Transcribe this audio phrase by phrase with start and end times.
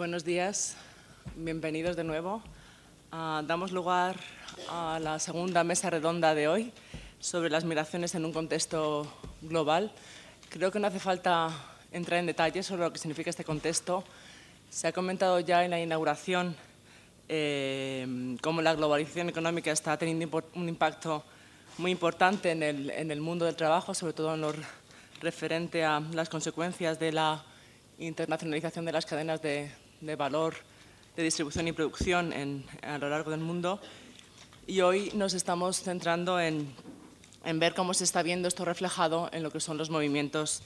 [0.00, 0.78] Buenos días,
[1.36, 2.42] bienvenidos de nuevo.
[3.12, 4.16] Ah, damos lugar
[4.70, 6.72] a la segunda mesa redonda de hoy
[7.18, 9.06] sobre las migraciones en un contexto
[9.42, 9.92] global.
[10.48, 11.50] Creo que no hace falta
[11.92, 14.02] entrar en detalles sobre lo que significa este contexto.
[14.70, 16.56] Se ha comentado ya en la inauguración
[17.28, 21.24] eh, cómo la globalización económica está teniendo un impacto
[21.76, 24.54] muy importante en el, en el mundo del trabajo, sobre todo en lo
[25.20, 27.44] referente a las consecuencias de la
[27.98, 29.70] internacionalización de las cadenas de,
[30.16, 30.54] valor
[31.16, 32.32] de distribución y producción
[32.82, 33.80] a lo largo del mundo.
[34.66, 36.74] Y hoy nos estamos centrando en,
[37.54, 40.62] ver cómo se está viendo esto reflejado en lo que son los movimientos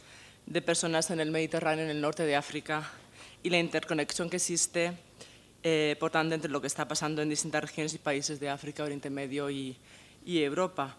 [0.47, 2.91] de personas en el Mediterráneo, en el norte de África,
[3.43, 4.93] y la interconexión que existe,
[5.63, 8.85] eh, por tanto, entre lo que está pasando en distintas regiones y países de África,
[8.85, 9.77] Oriente Medio y,
[10.27, 10.97] Europa.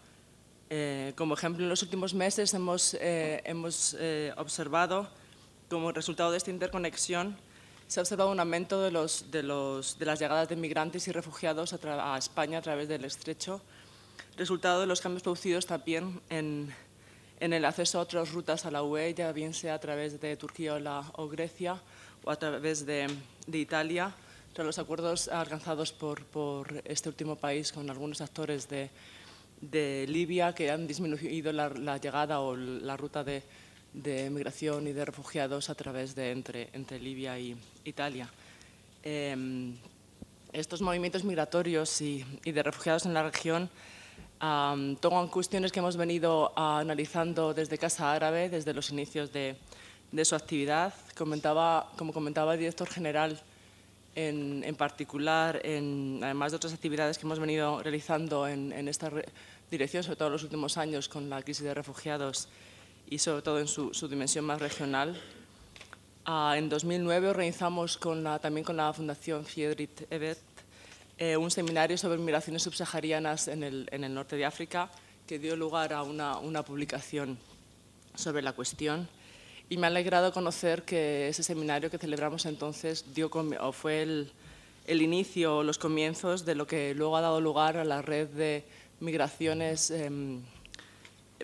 [0.70, 3.96] Eh, como ejemplo, en los últimos meses hemos, eh, hemos
[4.38, 5.10] observado
[5.70, 7.38] como resultado de esta interconexión,
[7.88, 11.12] se ha observado un aumento de, los, de, los, de las llegadas de migrantes y
[11.12, 13.62] refugiados a, España a través del estrecho,
[14.38, 16.74] resultado de los cambios producidos también en,
[17.40, 20.36] en, el acceso a otras rutas a la UE, ya bien sea a través de
[20.36, 21.80] Turquía o, la, o Grecia
[22.24, 23.08] o a través de,
[23.46, 24.14] de Italia,
[24.54, 28.90] tras los acuerdos alcanzados por, por, este último país con algunos actores de,
[29.62, 33.44] de Libia que han disminuido la, la llegada o la ruta de
[33.96, 38.30] de migración y de refugiados a través de entre, entre Libia y Italia.
[39.04, 39.76] Em,
[40.52, 43.70] estos movimientos migratorios y, de refugiados en la región
[45.00, 49.56] toman cuestiones que hemos venido analizando desde Casa Árabe, desde los inicios de,
[50.12, 50.94] de su actividad.
[51.18, 53.42] Comentaba, como comentaba el director general,
[54.14, 59.12] en, en, particular, en, además de otras actividades que hemos venido realizando en, en esta
[59.72, 62.48] dirección, sobre todo en los últimos años con la crisis de refugiados
[63.10, 65.20] y sobre todo en su, dimensión más regional.
[66.26, 70.40] Ah, en 2009 organizamos con la, también con la Fundación Friedrich Ebert
[71.18, 74.90] eh, un seminario sobre migraciones subsaharianas en el, en el, norte de África
[75.28, 77.38] que dio lugar a una, una publicación
[78.16, 79.08] sobre la cuestión
[79.70, 83.30] y me ha alegrado conocer que ese seminario que celebramos entonces dio,
[83.60, 84.32] o fue el,
[84.88, 88.64] el inicio, los comienzos de lo que luego ha dado lugar a la red de
[89.00, 90.42] migraciones em,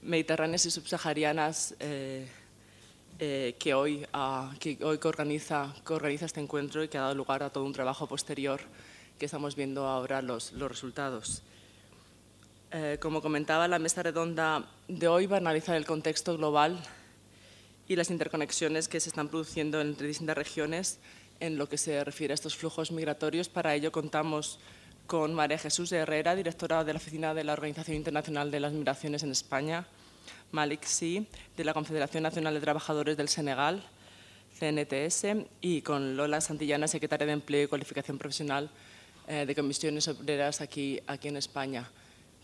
[0.02, 2.28] mediterráneas y subsaharianas eh,
[3.20, 7.44] eh, que, hoy, uh, que hoy organiza, organiza este encuentro y que ha dado lugar
[7.44, 8.62] a todo un trabajo posterior
[9.20, 11.44] que estamos viendo ahora los, los resultados.
[12.72, 16.82] Eh, como comentaba, la mesa redonda de hoy va a analizar el contexto global
[17.88, 21.00] y las interconexiones que se están produciendo entre distintas regiones
[21.42, 23.50] en lo que se refiere a estos flujos migratorios.
[23.50, 24.60] Para ello contamos
[25.12, 29.24] con María Jesús Herrera, directora de la Oficina de la Organización Internacional de las Migraciones
[29.24, 29.86] en España,
[30.54, 31.28] Malik Si,
[31.58, 33.84] de la Confederación Nacional de Trabajadores del Senegal,
[34.58, 38.70] CNTS, y con Lola Santillana, secretaria de Empleo y Cualificación Profesional
[39.28, 41.92] eh, de Comisiones Obreras aquí, aquí en España.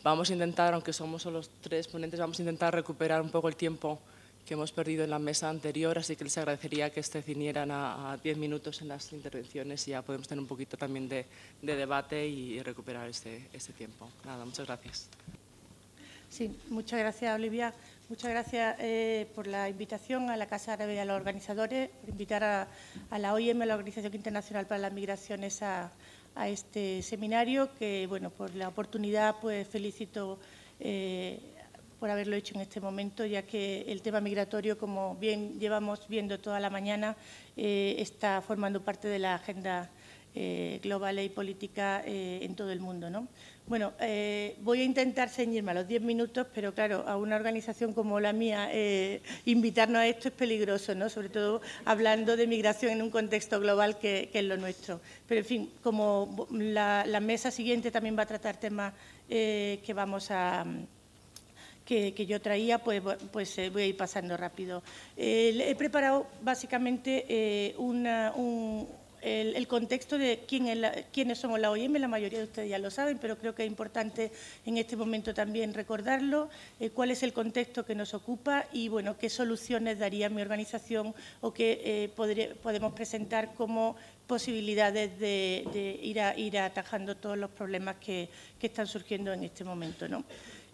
[0.03, 3.55] Vamos a intentar, aunque somos solo tres ponentes, vamos a intentar recuperar un poco el
[3.55, 3.97] tiempo
[4.47, 8.17] que hemos perdido en la mesa anterior, así que les agradecería que se ciñeran a
[8.23, 11.25] diez minutos en las intervenciones y ya podemos tener un poquito también de,
[11.61, 14.09] debate y recuperar este, este tiempo.
[14.23, 15.09] Nada, muchas gracias.
[16.29, 17.73] Sí, muchas gracias, Olivia.
[18.07, 22.09] Muchas gracias eh, por la invitación a la Casa Árabe y a los organizadores, por
[22.09, 22.67] invitar a,
[23.17, 25.91] la OIM, la Organización Internacional para las Migraciones, a,
[26.45, 30.37] este seminario, que, bueno, por la oportunidad, pues felicito
[30.79, 31.39] eh,
[31.99, 36.39] por haberlo hecho en este momento, ya que el tema migratorio, como bien llevamos viendo
[36.39, 37.15] toda la mañana,
[37.55, 39.89] eh, está formando parte de la agenda
[40.35, 43.09] eh, global y política eh, en todo el mundo.
[43.09, 43.27] ¿no?
[43.65, 43.93] Bueno,
[44.61, 48.31] voy a intentar ceñirme a los diez minutos, pero claro, a una organización como la
[48.31, 48.69] mía,
[49.43, 51.09] invitarnos a esto es peligroso, ¿no?
[51.09, 55.01] sobre todo hablando de migración en un contexto global que, es lo nuestro.
[55.27, 58.93] Pero, en fin, como la, la, mesa siguiente también va a tratar temas
[59.27, 60.63] que vamos a
[61.87, 63.01] que, yo traía, pues,
[63.31, 64.83] pues eh, voy a ir pasando rápido.
[65.15, 67.75] he preparado básicamente eh,
[69.21, 72.91] el, contexto de quién es quiénes somos la OIM, la mayoría de ustedes ya lo
[72.91, 74.31] saben, pero creo que es importante
[74.65, 76.49] en este momento también recordarlo,
[76.81, 81.15] eh, cuál es el contexto que nos ocupa y bueno, qué soluciones daría mi organización
[81.39, 82.11] o qué
[82.61, 83.95] podemos presentar como
[84.27, 88.27] posibilidades de, ir, a, ir atajando todos los problemas que,
[88.59, 90.09] que están surgiendo en este momento.
[90.09, 90.25] ¿no?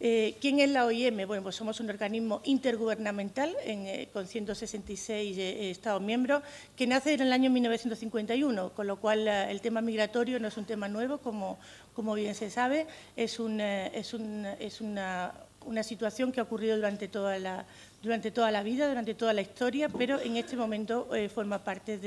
[0.05, 1.25] Eh, ¿Quién es la OIM?
[1.25, 6.43] Bueno, pues somos un organismo intergubernamental eh, con 166 eh, Estados miembros
[6.75, 10.65] que nace en el año 1951, con lo cual el tema migratorio no es un
[10.65, 11.57] tema nuevo, como,
[11.93, 12.85] como bien se sabe,
[13.15, 17.65] es, un, es, un, es una situación que ha ocurrido durante toda la,
[18.01, 21.97] durante toda la vida, durante toda la historia, pero en este momento forma parte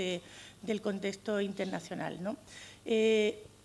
[0.60, 2.20] del contexto internacional.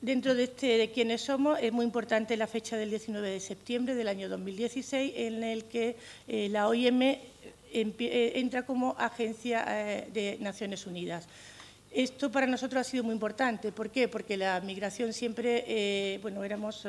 [0.02, 3.94] Dentro de, este, de quienes somos, es muy importante la fecha del 19 de septiembre
[3.94, 5.96] del año 2016, en el que
[6.28, 7.20] eh, la OIM eh,
[7.72, 11.28] entra como agencia eh, de Naciones Unidas.
[11.92, 13.72] Esto para nosotros ha sido muy importante.
[13.72, 14.08] ¿Por qué?
[14.08, 16.88] Porque la migración siempre, bueno, éramos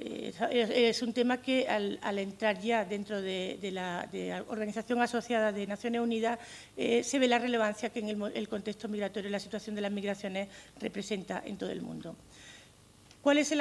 [0.00, 4.08] es un tema que al, entrar ya dentro de, la,
[4.48, 6.38] Organización Asociada de Naciones Unidas
[6.76, 10.48] eh, se ve la relevancia que en el, contexto migratorio la situación de las migraciones
[10.80, 12.16] representa en todo el mundo.
[13.22, 13.58] ¿Cuáles son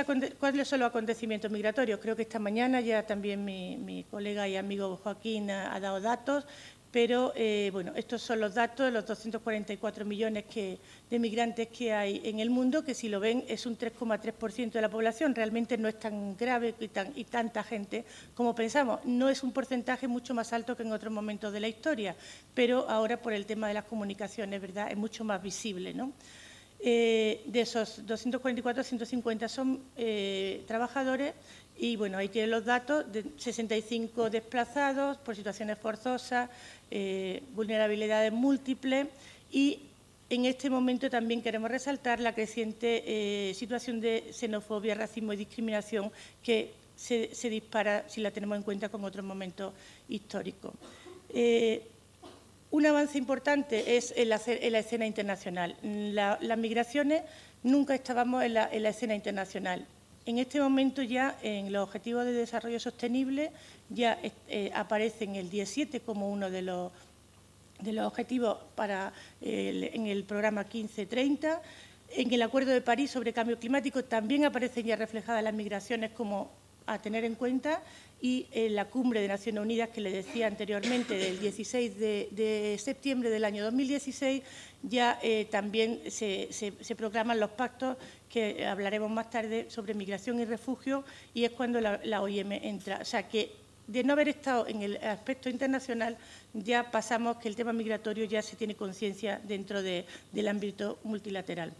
[0.79, 1.99] los acontecimientos migratorios?
[1.99, 6.45] Creo que esta mañana ya también mi, colega y amigo Joaquín ha dado datos
[6.91, 12.21] pero eh, bueno, estos son los datos de los 244 millones de migrantes que hay
[12.23, 15.35] en el mundo, que si lo ven es un 3,3% de la población.
[15.35, 16.73] Realmente no es tan grave
[17.15, 19.01] y, tanta gente como pensamos.
[19.05, 22.15] No es un porcentaje mucho más alto que en otros momentos de la historia,
[22.55, 26.13] pero ahora por el tema de las comunicaciones, ¿verdad?, es mucho más visible, ¿no?
[26.81, 31.33] Eh, de esos 244, 150 son eh, trabajadores
[31.77, 36.49] y bueno, ahí tienen los datos, de 65 desplazados por situaciones forzosas,
[36.89, 39.07] eh, vulnerabilidades múltiples
[39.51, 39.79] y
[40.29, 46.11] en este momento también queremos resaltar la creciente situación de xenofobia, racismo y discriminación
[46.43, 49.73] que se, dispara si la tenemos en cuenta con otros momentos
[50.07, 50.73] históricos.
[52.69, 54.35] Eh, un avance importante es en la,
[54.79, 55.75] escena internacional.
[55.81, 57.23] las migraciones
[57.63, 59.85] nunca estábamos en la escena internacional.
[60.25, 63.51] En este momento ya en los Objetivos de Desarrollo Sostenible
[63.89, 66.91] ya eh, aparece en el 17 como uno de los,
[67.79, 69.11] de los objetivos para
[69.41, 71.61] en el programa 1530.
[72.11, 76.51] En el Acuerdo de París sobre Cambio Climático también aparecen ya reflejadas las migraciones como
[76.93, 77.81] a tener en cuenta
[78.21, 83.29] y en la cumbre de Naciones Unidas que le decía anteriormente del 16 de, septiembre
[83.29, 84.43] del año 2016
[84.83, 87.97] ya eh, también se, se, proclaman los pactos
[88.29, 91.03] que hablaremos más tarde sobre migración y refugio
[91.33, 92.99] y es cuando la, OIM entra.
[93.01, 93.51] O sea que
[93.87, 96.17] de no haber estado en el aspecto internacional,
[96.53, 101.73] ya pasamos que el tema migratorio ya se tiene conciencia dentro del ámbito multilateral.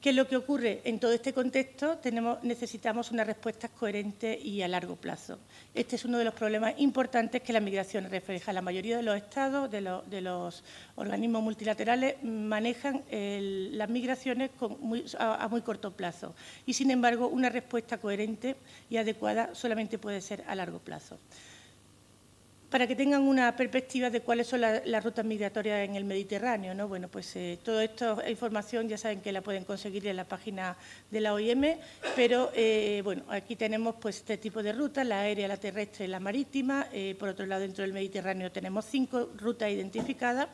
[0.00, 0.82] ¿Qué es lo que ocurre?
[0.84, 1.98] En todo este contexto
[2.42, 5.38] necesitamos una respuesta coherente y a largo plazo.
[5.74, 8.52] Este es uno de los problemas importantes que la migración refleja.
[8.52, 10.62] La mayoría de los estados, de, los
[10.94, 14.50] organismos multilaterales, manejan las migraciones
[15.18, 16.34] a muy corto plazo
[16.66, 18.56] y, sin embargo, una respuesta coherente
[18.90, 21.18] y adecuada solamente puede ser a largo plazo
[22.76, 26.74] para que tengan una perspectiva de cuáles son las rutas migratorias en el Mediterráneo.
[26.74, 26.86] ¿no?
[26.88, 30.76] Bueno, pues eh, toda esta información ya saben que la pueden conseguir en la página
[31.10, 31.78] de la OIM,
[32.14, 36.08] pero eh, bueno, aquí tenemos pues este tipo de rutas, la aérea, la terrestre y
[36.08, 36.88] la marítima.
[36.92, 40.48] Eh, por otro lado, dentro del Mediterráneo tenemos cinco rutas identificadas,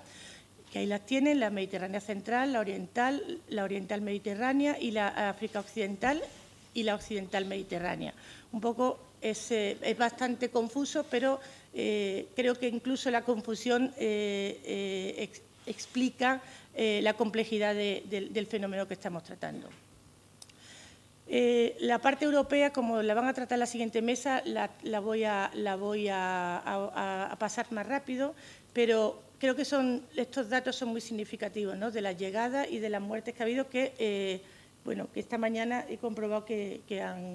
[0.72, 5.58] que ahí las tienen, la Mediterránea Central, la Oriental, la Oriental Mediterránea y la África
[5.58, 6.22] Occidental
[6.72, 8.14] y la Occidental Mediterránea.
[8.52, 11.40] Un poco es, es bastante confuso, pero
[11.74, 15.30] eh, creo que incluso la confusión eh, eh,
[15.66, 16.42] explica
[16.74, 19.68] la complejidad del fenómeno que estamos tratando.
[21.28, 25.50] la parte europea, como la van a tratar la siguiente mesa, la, voy, a,
[27.38, 28.34] pasar más rápido,
[28.72, 29.66] pero creo que
[30.16, 33.68] estos datos son muy significativos de la llegada y de las muertes que ha habido
[33.68, 34.40] que,
[34.84, 36.82] bueno, que esta mañana he comprobado que,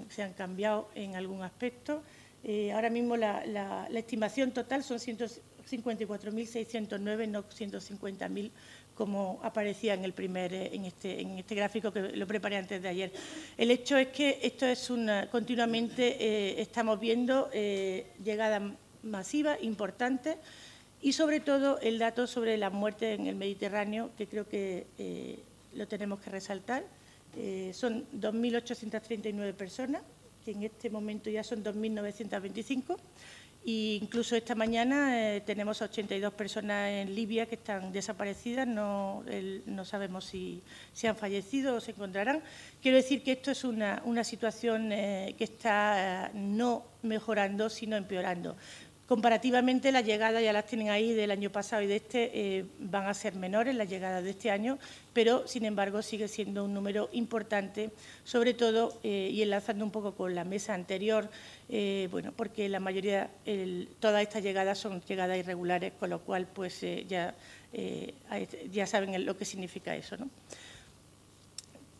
[0.09, 2.03] se han cambiado en algún aspecto.
[2.43, 8.51] Eh, ahora mismo la, estimación total son 154.609, no 150.000
[8.95, 12.81] como aparecía en el primer eh, en este, en este gráfico que lo preparé antes
[12.81, 13.11] de ayer.
[13.55, 18.63] El hecho es que esto es una continuamente eh, estamos viendo llegadas
[19.03, 20.37] masivas importantes
[20.99, 24.87] y sobre todo el dato sobre las muertes en el Mediterráneo que creo que
[25.75, 26.96] lo tenemos que resaltar.
[27.73, 30.01] Son 2.839 personas
[30.47, 32.95] que en este momento ya son 2.925.
[33.67, 39.25] E incluso esta mañana eh, tenemos 82 personas en Libia que están desaparecidas, no,
[39.65, 40.63] no sabemos si,
[40.93, 42.41] si, han fallecido o se encontrarán.
[42.81, 47.97] Quiero decir que esto es una, una situación eh, que está eh, no mejorando, sino
[47.97, 48.55] empeorando.
[49.07, 53.07] Comparativamente, las llegadas ya las tienen ahí del año pasado y de este eh, van
[53.07, 54.77] a ser menores, las llegadas de este año,
[55.13, 57.91] pero sin embargo sigue siendo un número importante,
[58.25, 61.29] sobre todo, eh, y enlazando un poco con la mesa anterior,
[61.69, 63.29] eh, bueno, porque la mayoría,
[64.01, 67.33] todas estas llegadas son llegadas irregulares, con lo cual pues ya,
[68.73, 70.17] ya saben lo que significa eso.
[70.17, 70.29] ¿no?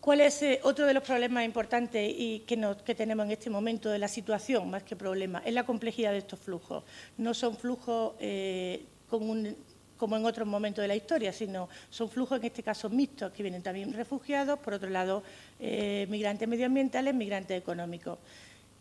[0.08, 4.00] ¿Cuál es eh, otro de los problemas importantes y que, tenemos en este momento de
[4.00, 5.42] la situación, más que problema?
[5.44, 6.86] Es la complejidad de estos flujos.
[7.18, 12.46] No son flujos eh, como en otros momentos de la historia, sino son flujos en
[12.46, 15.24] este caso mixtos, que vienen también refugiados, por otro lado
[15.60, 18.18] eh, migrantes medioambientales, migrantes económicos.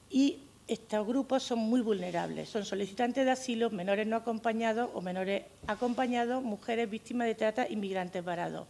[0.08, 5.42] Y estos grupos son muy vulnerables, son solicitantes de asilo, menores no acompañados o menores
[5.66, 8.68] acompañados, mujeres víctimas de trata, inmigrantes varados.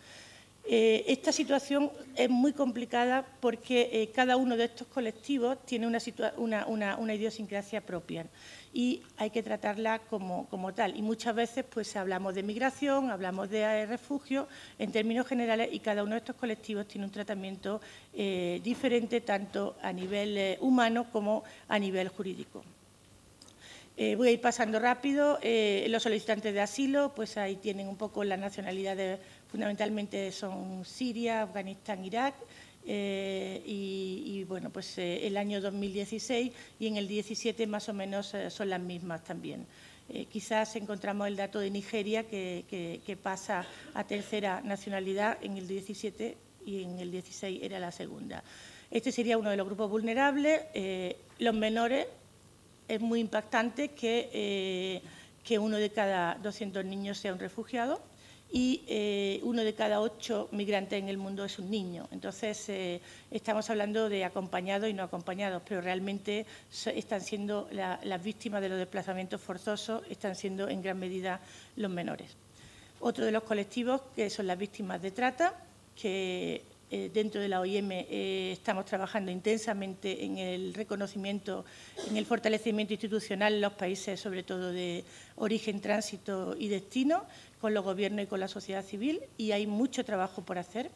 [0.69, 7.15] Eh, esta situación es muy complicada porque eh, cada uno de estos colectivos tiene una,
[7.15, 8.27] idiosincrasia propia
[8.75, 10.97] y hay que tratarla como, tal.
[10.97, 15.79] Y muchas veces pues hablamos de migración, hablamos de eh, refugio en términos generales y
[15.79, 17.81] cada uno de estos colectivos tiene un tratamiento
[18.13, 22.65] diferente tanto a nivel humano como a nivel jurídico.
[23.97, 25.39] voy a ir pasando rápido.
[25.89, 29.19] los solicitantes de asilo, pues ahí tienen un poco la nacionalidad de
[29.57, 32.35] fundamentalmente son Siria, Afganistán, Irak,
[32.85, 38.35] eh, y, bueno, pues eh, el año 2016 y en el 17 más o menos
[38.35, 39.67] eh, son las mismas también.
[40.31, 46.37] quizás encontramos el dato de Nigeria que, pasa a tercera nacionalidad en el 17
[46.67, 48.45] y en el 16 era la segunda.
[48.91, 50.61] Este sería uno de los grupos vulnerables.
[51.39, 52.07] los menores,
[52.89, 55.01] es muy impactante que,
[55.43, 58.03] que uno de cada 200 niños sea un refugiado
[58.51, 62.09] y eh, uno de cada ocho migrantes en el mundo es un niño.
[62.13, 63.01] Entonces, eh,
[63.31, 66.47] estamos hablando de acompañados y no acompañados, pero realmente
[66.95, 71.41] están siendo las víctimas de los desplazamientos forzosos, están siendo en gran medida
[71.77, 72.37] los menores.
[73.01, 75.55] Otro de los colectivos que son las víctimas de trata,
[76.01, 81.65] que eh, dentro de la OIM estamos trabajando intensamente en el reconocimiento,
[82.09, 85.05] en el fortalecimiento institucional en los países, sobre todo de
[85.37, 87.25] origen, tránsito y destino,
[87.61, 90.91] con los gobiernos y con la sociedad civil y hay mucho trabajo por hacer.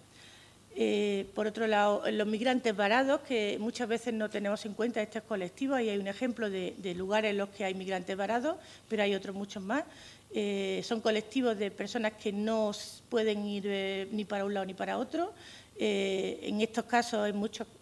[0.76, 5.24] Eh, por otro lado, los migrantes varados, que muchas veces no tenemos en cuenta estos
[5.24, 8.56] colectivos, y hay un ejemplo de, lugares en los que hay migrantes varados,
[8.88, 9.84] pero hay otros muchos más.
[10.32, 12.70] Eh, son colectivos de personas que no
[13.08, 15.32] pueden ir eh, ni para un lado ni para otro,
[15.82, 17.32] eh, en estos casos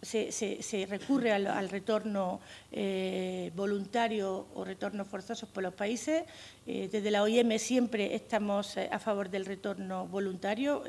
[0.01, 2.41] se, recurre al, retorno
[2.71, 6.23] eh, voluntario o retorno forzoso por los países.
[6.65, 10.85] Eh, desde la OIM siempre estamos a favor del retorno voluntario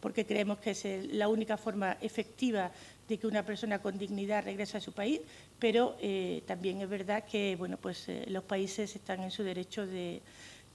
[0.00, 2.72] porque creemos que es la única forma efectiva
[3.06, 5.20] de que una persona con dignidad regrese a su país,
[5.58, 5.98] pero
[6.46, 10.22] también es verdad que bueno, pues, los países están en su derecho de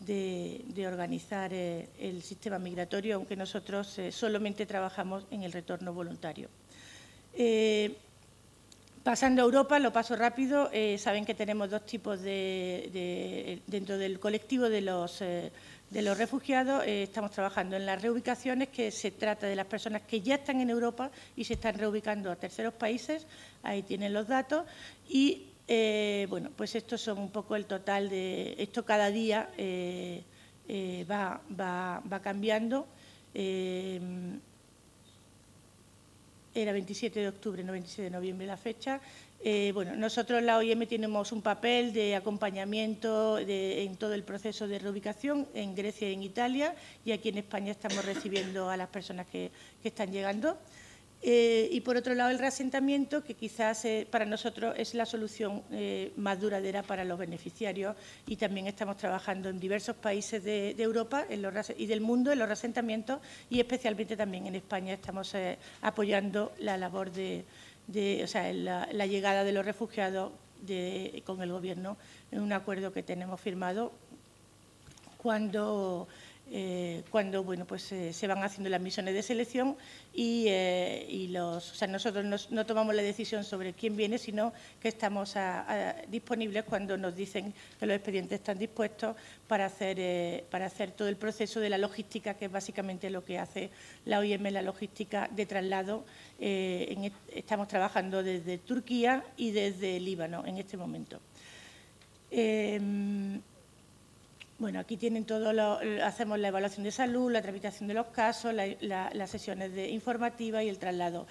[0.05, 6.49] de, organizar eh, el sistema migratorio, aunque nosotros eh, solamente trabajamos en el retorno voluntario.
[7.35, 7.95] Eh,
[9.03, 14.69] pasando a Europa, lo paso rápido, saben que tenemos dos tipos de, dentro del colectivo
[14.69, 19.65] de los, de los refugiados, estamos trabajando en las reubicaciones, que se trata de las
[19.65, 23.27] personas que ya están en Europa y se están reubicando a terceros países,
[23.61, 24.65] ahí tienen los datos,
[25.09, 28.55] y eh, bueno, pues estos son un poco el total de...
[28.57, 30.23] Esto cada día eh,
[30.67, 31.41] eh, va,
[32.21, 32.85] cambiando.
[36.53, 38.99] era 27 de octubre, no 27 de noviembre la fecha.
[39.73, 45.47] bueno, nosotros la OIM tenemos un papel de acompañamiento en todo el proceso de reubicación
[45.55, 49.49] en Grecia y en Italia y aquí en España estamos recibiendo a las personas que
[49.83, 50.57] están llegando.
[51.25, 55.63] Eh, y por otro lado, el reasentamiento, que quizás eh, para nosotros es la solución
[55.71, 57.95] eh, más duradera para los beneficiarios
[58.27, 61.25] y también estamos trabajando en diversos países de, Europa
[61.77, 65.33] y del mundo en los reasentamientos y especialmente también en España estamos
[65.81, 67.45] apoyando la labor de,
[68.21, 70.33] o sea, la, llegada de los refugiados
[71.23, 71.95] con el Gobierno
[72.31, 73.93] en un acuerdo que tenemos firmado
[75.17, 76.09] cuando
[76.51, 79.75] eh, cuando bueno, pues, eh, se van haciendo las misiones de selección
[80.13, 84.89] y, eh, los, o sea, nosotros no tomamos la decisión sobre quién viene, sino que
[84.89, 85.35] estamos
[86.09, 89.15] disponibles cuando nos dicen que los expedientes están dispuestos
[89.47, 93.39] para hacer, para hacer todo el proceso de la logística, que es básicamente lo que
[93.39, 93.71] hace
[94.05, 96.05] la OIM, la logística de traslado.
[96.39, 101.19] estamos trabajando desde Turquía y desde Líbano en este momento.
[104.63, 108.53] Bueno, aquí tienen todo, lo, hacemos la evaluación de salud, la tramitación de los casos,
[108.53, 111.27] las sesiones de informativas y el traslado.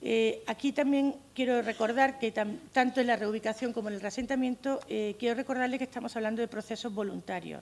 [0.00, 5.16] Eh, aquí también quiero recordar que tanto en la reubicación como en el reasentamiento, eh,
[5.18, 7.60] quiero recordarles que estamos hablando de procesos voluntarios.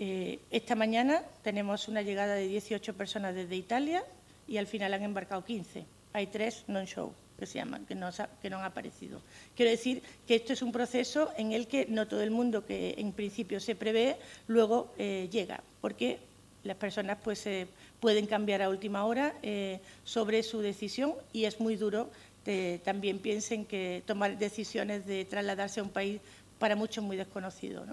[0.00, 4.02] Eh, esta mañana tenemos una llegada de 18 personas desde Italia
[4.48, 5.86] y al final han embarcado 15.
[6.12, 9.20] Hay tres non-show que se llaman, que no, que no han aparecido.
[9.54, 12.94] Quiero decir que esto es un proceso en el que no todo el mundo que
[12.98, 14.16] en principio se prevé
[14.48, 16.18] luego eh, llega, porque
[16.64, 17.46] las personas pues
[18.00, 19.34] pueden cambiar a última hora
[20.02, 22.10] sobre su decisión y es muy duro
[22.84, 26.20] también piensen que tomar decisiones de trasladarse a un país
[26.58, 27.84] para muchos muy desconocido.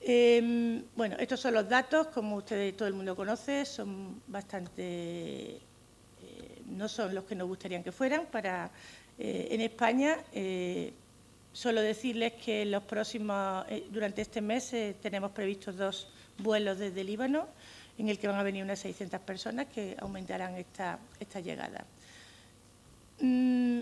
[0.00, 5.60] Em, bueno, estos son los datos, como ustedes todo el mundo conoce, son bastante, eh,
[6.72, 8.26] no son los que nos gustaría que fueran.
[8.26, 8.70] Para,
[9.18, 10.92] eh, en España, eh,
[11.52, 17.46] solo decirles que los próximos, durante este mes tenemos previstos dos vuelos desde Líbano,
[17.98, 21.84] en el que van a venir unas 600 personas que aumentarán esta, esta llegada.
[23.20, 23.80] Mm,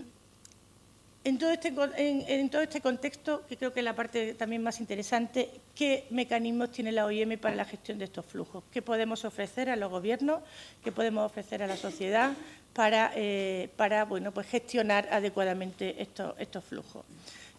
[1.23, 4.79] en todo, este, en, todo, este, contexto, que creo que es la parte también más
[4.79, 8.63] interesante, ¿qué mecanismos tiene la OIM para la gestión de estos flujos?
[8.71, 10.41] ¿Qué podemos ofrecer a los gobiernos?
[10.83, 12.33] ¿Qué podemos ofrecer a la sociedad
[12.73, 17.05] para, eh, para bueno, pues gestionar adecuadamente estos, estos flujos?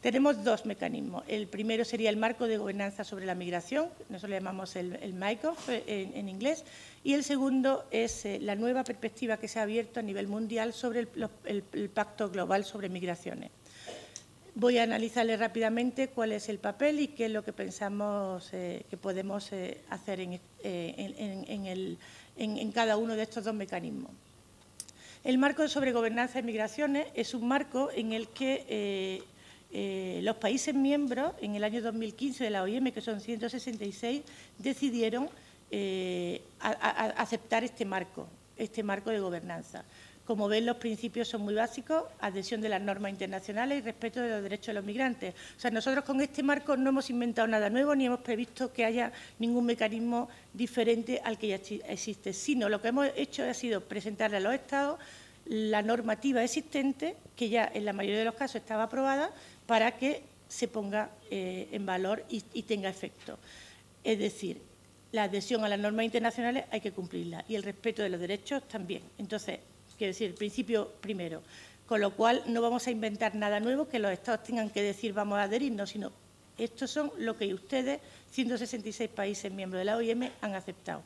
[0.02, 1.22] Tenemos dos mecanismos.
[1.28, 5.14] El primero sería el marco de gobernanza sobre la migración, nosotros le llamamos el, el
[5.14, 6.64] MICOF eh, en, inglés,
[7.04, 10.72] y el segundo es eh, la nueva perspectiva que se ha abierto a nivel mundial
[10.72, 11.06] sobre
[11.44, 13.52] el, Pacto Global sobre Migraciones.
[14.56, 18.84] Voy a analizarle rápidamente cuál es el papel y qué es lo que pensamos eh,
[18.90, 19.50] que podemos
[19.88, 20.40] hacer en,
[22.34, 24.10] en cada uno de estos dos mecanismos.
[25.22, 29.22] El marco sobre gobernanza de migraciones es un marco en el que
[29.72, 34.22] los países miembros en el año 2015 de la OIM, que son 166,
[34.58, 35.30] decidieron
[35.74, 39.84] eh, aceptar este marco, este marco de gobernanza.
[40.26, 44.28] Como ven, los principios son muy básicos, adhesión de las normas internacionales y respeto de
[44.28, 45.34] los derechos de los migrantes.
[45.56, 48.84] O sea, nosotros con este marco no hemos inventado nada nuevo ni hemos previsto que
[48.84, 53.80] haya ningún mecanismo diferente al que ya existe, sino lo que hemos hecho ha sido
[53.80, 55.00] presentarle a los Estados
[55.46, 59.30] la normativa existente, que ya en la mayoría de los casos estaba aprobada,
[59.66, 63.38] para que se ponga eh, en valor y, tenga efecto.
[64.04, 64.60] Es decir,
[65.12, 68.66] la adhesión a las normas internacionales hay que cumplirla y el respeto de los derechos
[68.68, 69.02] también.
[69.18, 69.60] Entonces,
[69.96, 71.42] quiero decir, el principio primero.
[71.86, 75.12] Con lo cual, no vamos a inventar nada nuevo que los Estados tengan que decir
[75.12, 76.12] vamos a adherirnos, sino
[76.58, 78.00] estos son lo que ustedes,
[78.30, 81.02] 166 países miembros de la OIM, han aceptado.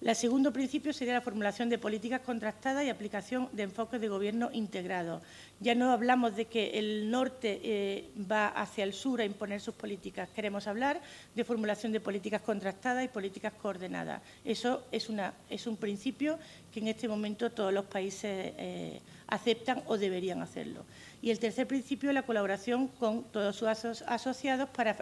[0.00, 4.48] El segundo principio sería la formulación de políticas contrastadas y aplicación de enfoques de gobierno
[4.52, 5.20] integrado.
[5.58, 9.74] Ya no hablamos de que el norte eh, va hacia el sur a imponer sus
[9.74, 10.28] políticas.
[10.28, 11.00] Queremos hablar
[11.34, 14.22] de formulación de políticas contrastadas y políticas coordinadas.
[14.44, 16.38] Eso es, un principio
[16.72, 20.84] que en este momento todos los países eh, aceptan o deberían hacerlo.
[21.20, 24.96] Y el tercer principio es la colaboración con todos sus asociados para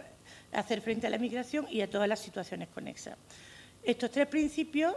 [0.52, 3.18] hacer frente a la migración y a todas las situaciones conexas.
[3.86, 4.92] Estos tres principios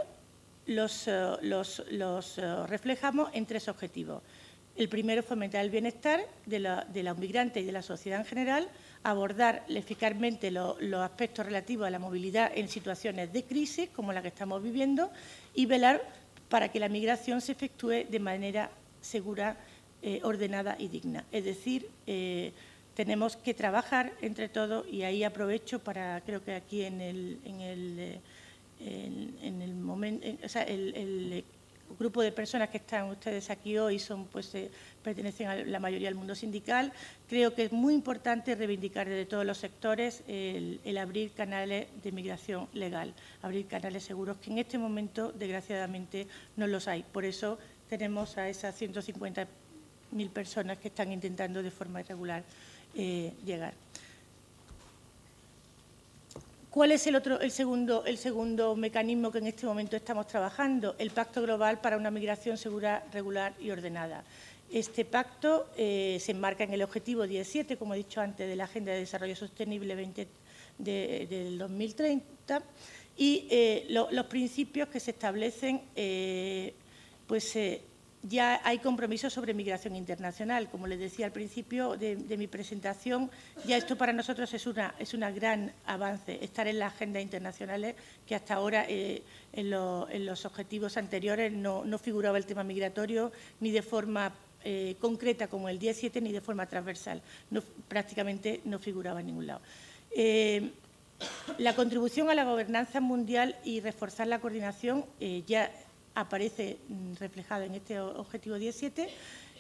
[0.65, 4.23] los, eh, eh, reflejamos en tres objetivos.
[4.75, 8.67] El primero, fomentar el bienestar de, los migrantes y de la sociedad en general,
[9.04, 14.30] abordar eficazmente los aspectos relativos a la movilidad en situaciones de crisis, como la que
[14.30, 15.12] estamos viviendo,
[15.54, 16.02] y velar
[16.49, 18.71] para que la migración se efectúe de manera
[19.02, 19.56] segura,
[20.02, 21.25] eh, ordenada y digna.
[21.32, 21.88] Es decir,
[22.95, 28.19] tenemos que trabajar entre todos y ahí aprovecho para, creo que aquí en, el
[29.75, 30.25] momento,
[30.67, 31.43] el,
[31.97, 34.69] grupo de personas que están ustedes aquí hoy son, pues, eh,
[35.03, 36.93] pertenecen a la mayoría al mundo sindical.
[37.27, 42.67] Creo que es muy importante reivindicar desde todos los sectores el, abrir canales de migración
[42.73, 47.03] legal, abrir canales seguros, que en este momento, desgraciadamente, no los hay.
[47.03, 47.57] Por eso
[47.89, 52.43] tenemos a esas 150.000 personas que están intentando de forma irregular
[52.95, 53.73] eh, llegar.
[56.69, 60.95] ¿Cuál es el, segundo, mecanismo que en este momento estamos trabajando?
[60.99, 64.23] El Pacto Global para una Migración Segura, Regular y Ordenada.
[64.71, 68.65] Este pacto eh, se enmarca en el objetivo 17, como he dicho antes, de la
[68.65, 70.27] Agenda de Desarrollo Sostenible 20
[70.77, 72.62] del 2030
[73.17, 76.75] y eh, los principios que se establecen eh,
[77.25, 77.58] pues,
[78.23, 80.69] ya hay compromisos sobre migración internacional.
[80.69, 83.29] Como les decía al principio de, mi presentación,
[83.65, 87.95] ya esto para nosotros es una, es un gran avance, estar en las agendas internacionales
[88.27, 93.82] que hasta ahora eh, en, los objetivos anteriores no, figuraba el tema migratorio ni de
[93.82, 97.21] forma eh, concreta como el 17 ni de forma transversal.
[97.88, 99.62] prácticamente no figuraba en ningún lado.
[100.15, 100.71] Eh,
[101.58, 105.05] la contribución a la gobernanza mundial y reforzar la coordinación
[105.45, 105.69] ya
[106.19, 109.10] aparece mm, reflejado en este objetivo 17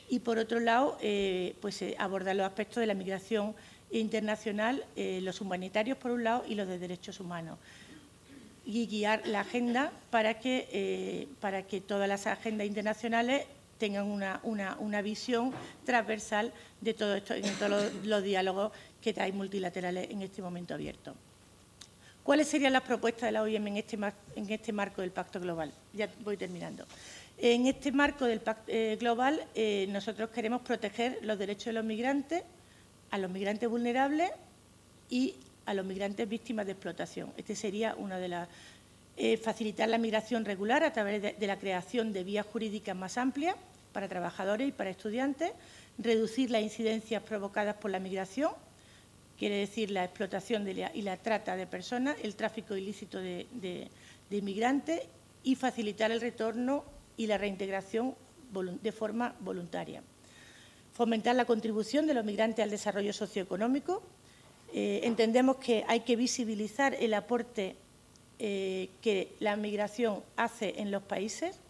[0.09, 3.55] y por otro lado eh, pues eh, abordar los aspectos de la migración
[3.91, 7.57] internacional, eh, los humanitarios por un lado y los de derechos humanos
[8.65, 13.45] y guiar la agenda para que, para que todas las agendas internacionales
[13.79, 15.51] tengan una, visión
[15.85, 20.75] transversal de todo esto, en todos los, los diálogos que hay multilaterales en este momento
[20.75, 21.15] abiertos.
[22.29, 23.97] ¿Cuáles serían las propuestas de la OIM en este,
[24.35, 25.73] en este marco del Pacto Global?
[25.93, 26.85] Ya voy terminando.
[27.39, 31.83] En este marco del Pacto eh, Global, eh, nosotros queremos proteger los derechos de los
[31.83, 32.43] migrantes,
[33.09, 34.29] a los migrantes vulnerables
[35.09, 37.33] y a los migrantes víctimas de explotación.
[37.35, 38.47] Este sería una de las...
[39.17, 43.55] Eh, facilitar la migración regular a través de, la creación de vías jurídicas más amplias
[43.91, 45.51] para trabajadores y para estudiantes,
[45.97, 48.51] reducir las incidencias provocadas por la migración,
[49.39, 53.89] quiere decir la explotación y la trata de personas, el tráfico ilícito de,
[54.29, 55.03] inmigrantes
[55.43, 56.83] y facilitar el retorno
[57.15, 58.15] y la reintegración
[58.51, 60.03] de forma voluntaria.
[60.91, 64.03] Fomentar la contribución de los migrantes al desarrollo socioeconómico,
[64.73, 67.77] eh, entendemos que hay que visibilizar el aporte
[68.39, 71.61] eh, que la migración hace en los países.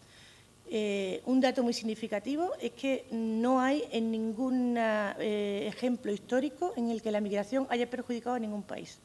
[0.72, 7.02] Eh, un dato muy significativo es que no hay en ningún ejemplo histórico en el
[7.02, 9.00] que la migración haya perjudicado a ningún país.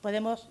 [0.00, 0.48] Podemos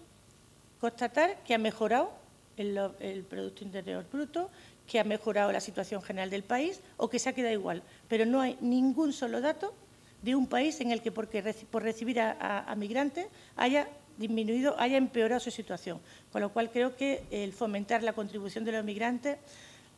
[0.82, 2.12] constatar que ha mejorado
[2.58, 4.50] el, Producto Interior Bruto,
[4.88, 8.26] que ha mejorado la situación general del país o que se ha quedado igual, pero
[8.26, 9.74] no hay ningún solo dato
[10.22, 15.52] de un país en el que por recibir a, migrantes haya disminuido, haya empeorado su
[15.52, 16.00] situación.
[16.32, 19.38] Con lo cual creo que el fomentar la contribución de los migrantes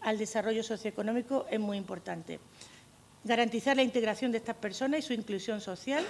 [0.01, 2.39] al desarrollo socioeconómico es muy importante.
[3.23, 6.05] Garantizar la integración de estas personas y su inclusión social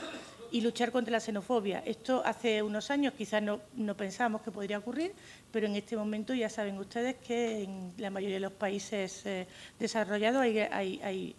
[0.52, 1.84] y luchar contra la xenofobia.
[1.86, 3.62] Esto hace unos años quizás no,
[3.95, 5.13] pensábamos que podría ocurrir,
[5.52, 9.47] pero en este momento ya saben ustedes que en la mayoría de los países eh,
[9.80, 11.36] desarrollados hay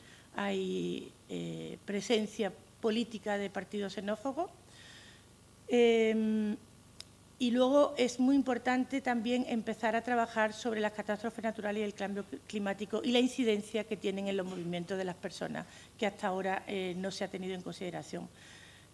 [1.28, 4.50] eh, presencia política de partidos xenófobos.
[5.68, 6.56] Em,
[7.40, 11.94] y luego es muy importante también empezar a trabajar sobre las catástrofes naturales y el
[11.94, 15.64] cambio climático y la incidencia que tienen en los movimientos de las personas,
[15.98, 18.28] que hasta ahora eh, no se ha tenido en consideración.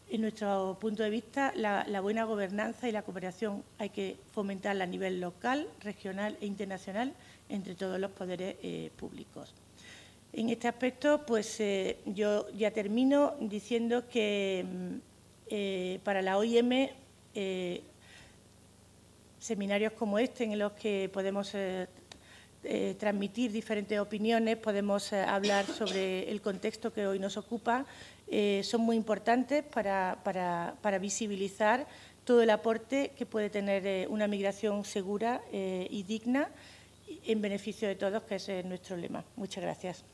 [0.08, 4.86] En nuestro punto de vista, la, buena gobernanza y la cooperación hay que fomentarla a
[4.86, 7.14] nivel local, regional e internacional
[7.48, 9.52] entre todos los poderes eh, públicos.
[10.32, 16.90] En este aspecto, pues eh, yo ya termino diciendo que mm, para la OIM
[19.46, 21.54] seminarios como este en los que podemos
[22.98, 27.86] transmitir diferentes opiniones, podemos hablar sobre el contexto que hoy nos ocupa,
[28.62, 31.86] son muy importantes para, visibilizar
[32.24, 36.50] todo el aporte que puede tener una migración segura y digna
[37.24, 39.24] en beneficio de todos, que ese es nuestro lema.
[39.36, 40.04] Muchas gracias.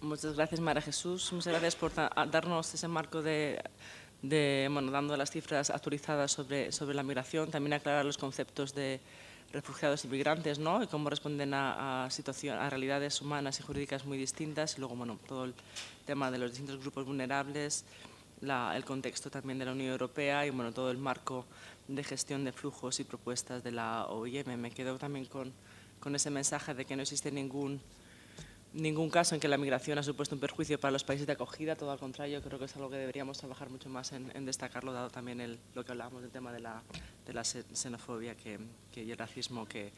[0.00, 1.30] Muchas gracias, María Jesús.
[1.32, 3.62] Muchas gracias por darnos ese marco de,
[4.22, 9.00] bueno, dando las cifras actualizadas sobre, sobre la migración, también aclarar los conceptos de
[9.52, 10.82] refugiados y migrantes, ¿no?
[10.82, 14.76] Y cómo responden a, situación, a realidades humanas y jurídicas muy distintas.
[14.76, 15.54] Y luego, bueno, todo el
[16.06, 17.84] tema de los distintos grupos vulnerables,
[18.42, 21.44] el contexto también de la Unión Europea y, bueno, todo el marco
[21.88, 24.56] de gestión de flujos y propuestas de la OIM.
[24.56, 25.52] Me quedo también con,
[25.98, 27.80] con ese mensaje de que no existe ningún
[28.72, 31.76] ningún caso en que la migración ha supuesto un perjuicio para los países de acogida,
[31.76, 35.10] todo al contrario, creo que es algo que deberíamos trabajar mucho más en, destacarlo, dado
[35.10, 36.82] también el, lo que hablábamos del tema de la,
[37.26, 38.58] de la xenofobia que,
[38.96, 39.92] y el racismo que,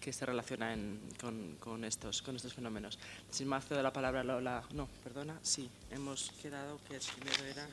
[0.00, 0.76] que se relaciona
[1.20, 2.98] con, con, estos, con estos fenómenos.
[3.30, 4.62] Sin más, cedo la palabra a Lola.
[4.74, 7.68] No, perdona, sí, hemos quedado que el primero era.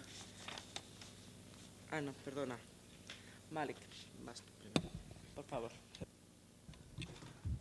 [1.91, 2.57] Ah, no, perdona.
[3.51, 3.77] Malik,
[4.59, 4.91] primero.
[5.33, 5.71] Por favor.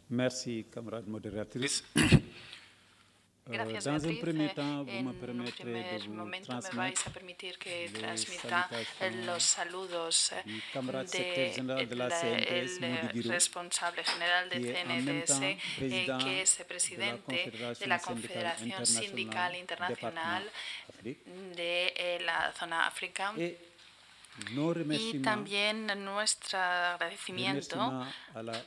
[0.08, 1.84] Merci, camarade moderatrice.
[3.46, 4.24] Gracias, Beatriz.
[4.58, 8.68] En un primer momento me vais a permitir que transmita
[9.24, 10.32] los saludos
[11.12, 11.56] del
[13.24, 15.40] responsable general de CNDS,
[15.80, 20.50] eh, que es presidente de la Confederación Sindical Internacional
[21.02, 23.32] de eh, la zona África.
[23.36, 23.56] Y
[25.20, 28.04] también nuestro agradecimiento
[28.34, 28.60] a la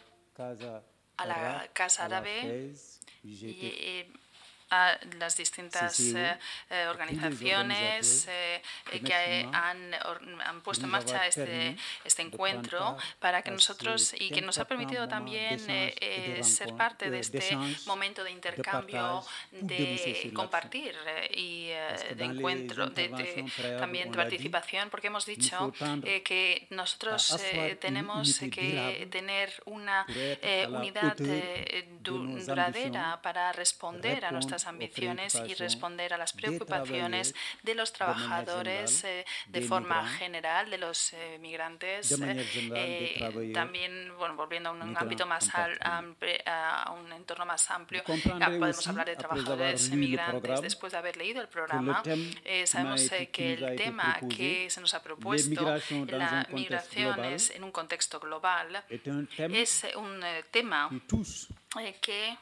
[1.74, 2.74] Casa Árabe
[3.24, 4.06] y,
[4.72, 6.38] a las distintas eh,
[6.70, 8.62] eh, organizaciones eh,
[9.04, 9.94] que han,
[10.46, 15.08] han, puesto en marcha este, este encuentro para que nosotros y que nos ha permitido
[15.08, 20.96] también ser parte de este momento de intercambio, de compartir
[21.32, 23.10] y de encuentro, de,
[23.80, 25.74] también de participación, porque hemos dicho
[26.24, 27.40] que nosotros
[27.80, 30.06] tenemos que tener una
[30.70, 31.18] unidad
[32.02, 39.06] duradera para responder a nuestras ambiciones y responder a las preocupaciones de los trabajadores
[39.48, 42.10] de forma general, de los migrantes,
[43.54, 45.50] también, bueno, volviendo a un ámbito más
[45.82, 50.62] amplio, a un entorno más amplio, podemos hablar de trabajadores migrantes.
[50.62, 52.04] Después de haber leído el programa,
[52.66, 58.84] sabemos que el tema que se nos ha propuesto, la migraciones en un contexto global,
[59.38, 60.90] es un tema
[62.02, 62.38] que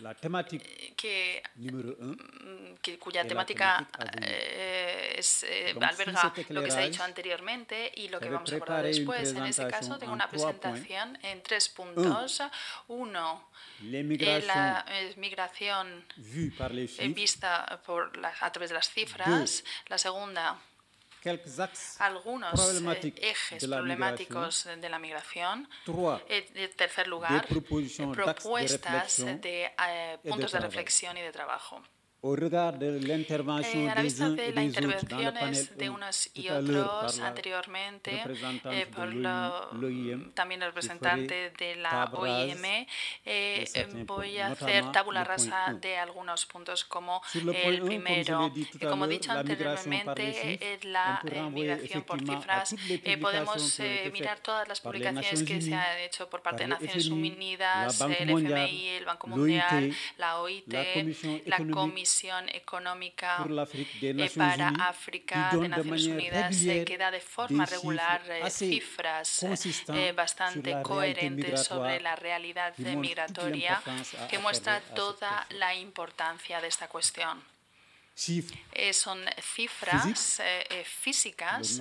[0.00, 0.64] la temática
[0.96, 1.42] que,
[2.98, 3.86] cuya temática
[4.22, 8.56] eh, es, eh, alberga lo que se ha dicho anteriormente y lo que vamos a
[8.56, 9.32] abordar después.
[9.32, 12.42] En ese caso, tengo una presentación en tres puntos.
[12.88, 13.50] Uno,
[13.82, 14.84] eh, la
[15.16, 16.04] migración
[17.14, 19.64] vista por la, a través de las cifras.
[19.88, 20.58] La segunda,
[21.98, 25.68] algunos eh, ejes problemáticos de la migración.
[26.28, 27.46] Eh, en tercer lugar,
[28.14, 31.82] propuestas de puntos de reflexión y de trabajo.
[32.22, 37.18] Au regard de l'intervention eh, a la vista de las intervenciones de unos y otros
[37.18, 38.22] anteriormente
[38.70, 39.70] eh, por lo,
[40.34, 42.86] también el representante de la OIM,
[43.24, 43.64] eh,
[44.06, 48.52] voy a hacer tabula rasa de algunos puntos como el primero.
[48.86, 52.74] Como he dicho anteriormente, la migración por cifras,
[53.18, 53.80] podemos
[54.12, 58.88] mirar todas las publicaciones que se han hecho por parte de Naciones Unidas, el FMI,
[58.88, 60.68] el Banco Mundial, la OIT,
[61.46, 62.09] la Comisión
[62.52, 63.46] Económica
[64.02, 70.82] eh, para África de Naciones Unidas se queda de forma regular eh, cifras eh, bastante
[70.82, 73.82] coherentes sobre la realidad migratoria
[74.28, 77.40] que muestra toda la importancia de esta cuestión.
[78.72, 81.80] Eh, son cifras eh, eh, físicas,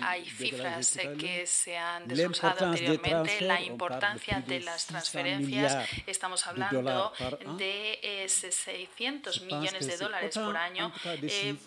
[0.00, 7.12] hay cifras que se han desglosado anteriormente, la importancia de las transferencias, estamos hablando
[7.58, 10.90] de 600 millones de dólares por año,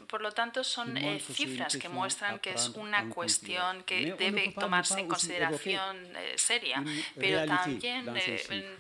[0.08, 0.97] por lo tanto son
[1.34, 6.84] cifras que muestran que es una cuestión que debe tomarse en consideración seria,
[7.15, 8.08] pero también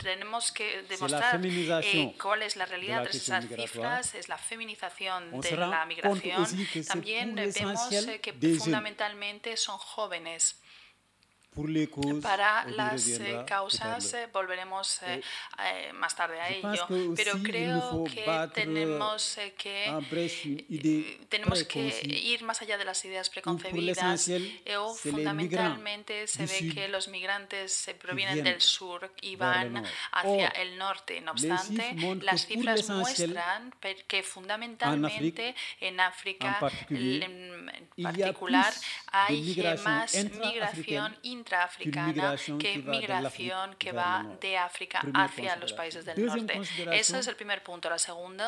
[0.01, 1.39] tenemos que demostrar
[2.19, 5.00] cuál es la realidad de esas cifras, es la feminización
[5.31, 6.47] de la migración,
[6.87, 10.60] también vemos eh, que fundamentalmente son jóvenes.
[12.21, 15.21] Para las eh, causas eh, volveremos eh,
[15.95, 22.85] más tarde a ello, pero creo que tenemos que, tenemos que ir más allá de
[22.85, 24.31] las ideas preconcebidas.
[24.77, 29.83] o fundamentalmente se ve que los migrantes provienen del sur y van
[30.13, 31.19] hacia el norte.
[31.19, 33.75] No obstante, las cifras muestran
[34.07, 36.59] que fundamentalmente en África
[36.89, 37.59] en
[38.01, 38.73] particular
[39.07, 46.61] hay más migración intraafricana que migración que va de África hacia los países del norte.
[46.91, 47.91] Ese es el primer punto.
[47.91, 48.45] El segundo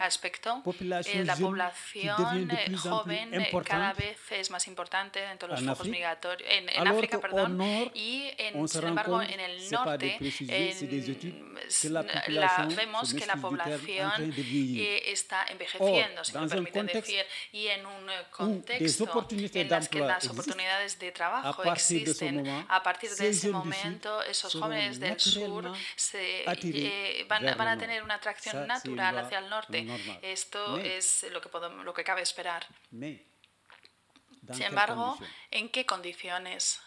[0.00, 0.62] aspecto
[1.04, 3.30] es la población joven
[3.64, 7.60] cada vez es más importante dentro de los flujos migratorios en, en África, perdón,
[7.94, 10.18] y en, sin embargo en el norte
[11.88, 18.10] la, vemos que la población eh, está envejeciendo, si me permiten decir, y en un
[18.30, 22.33] contexto en el que las oportunidades de trabajo existen
[22.68, 28.02] a partir de ese momento, esos jóvenes del sur se, eh, van, van, a tener
[28.02, 29.86] una atracción natural hacia el norte.
[30.22, 32.66] Esto es lo que, podemos, lo que cabe esperar.
[32.90, 35.18] Sin embargo,
[35.50, 36.80] ¿en qué condiciones?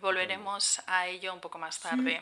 [0.00, 2.20] Volveremos a ello un poco más tarde.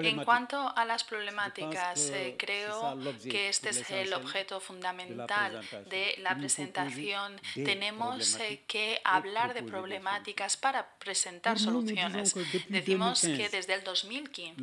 [0.00, 6.36] En cuanto a las problemáticas, eh, creo que este es el objeto fundamental de la
[6.36, 7.40] presentación.
[7.54, 12.34] Tenemos eh, que hablar de problemáticas para presentar soluciones.
[12.68, 14.62] Decimos que desde el 2015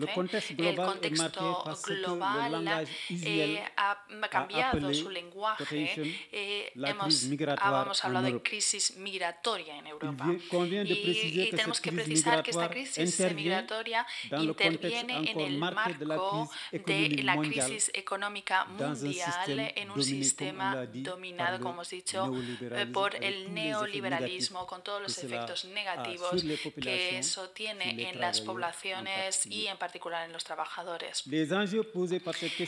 [0.58, 6.17] el contexto global eh, ha cambiado su lenguaje.
[6.32, 10.26] hemos, hemos hablado de crisis migratoria en Europa.
[10.28, 14.06] Y y tenemos que precisar que esta crisis migratoria
[14.40, 21.90] interviene en el marco de la crisis económica mundial en un sistema dominado, como hemos
[21.90, 22.32] dicho,
[22.62, 26.44] eh, por el neoliberalismo, con todos los efectos negativos
[26.82, 31.24] que eso tiene en las poblaciones y en particular en los trabajadores.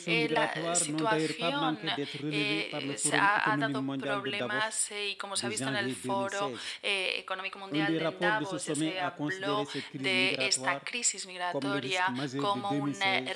[0.06, 1.80] Eh, la situación
[2.32, 2.72] eh,
[3.14, 8.69] ha, dado problemas y como se ha visto en el Foro Económico Mundial de Davos
[8.76, 12.96] se habló de esta crisis migratoria como un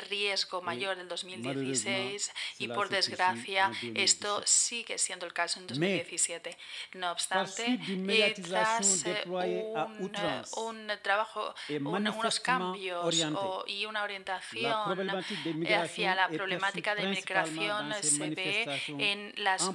[0.10, 6.58] riesgo mayor del 2016 y por desgracia esto sigue siendo el caso en 2017.
[6.94, 7.80] No obstante,
[8.36, 9.04] tras
[10.58, 13.16] un, trabajo, unos cambios
[13.68, 15.10] y una orientación
[15.74, 19.70] hacia la problemática de migración se ve en las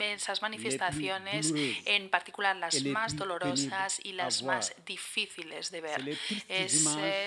[0.00, 1.52] esas manifestaciones,
[1.84, 6.18] en particular las más dolorosas y las más difíciles de ver.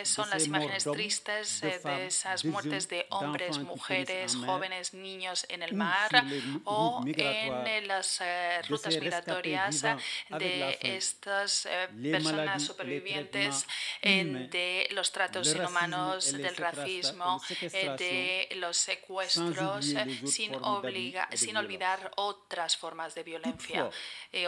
[0.05, 6.25] son las imágenes tristes de esas muertes de hombres, mujeres, jóvenes, niños en el mar
[6.65, 9.81] o en las eh, rutas migratorias
[10.29, 13.65] de estas eh, personas supervivientes
[14.01, 19.93] de los tratos inhumanos, del racismo, eh, de los secuestros,
[20.25, 23.89] sin, obliga, sin olvidar otras formas de violencia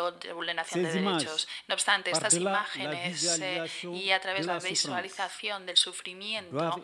[0.01, 1.47] o de vulneración de derechos.
[1.67, 2.76] No obstante, estas imágenes
[3.93, 6.81] y a través de la visualización del sufrimiento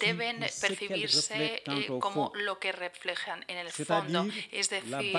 [0.00, 1.62] deben percibirse
[2.00, 5.14] como lo que reflejan en el fondo, es decir,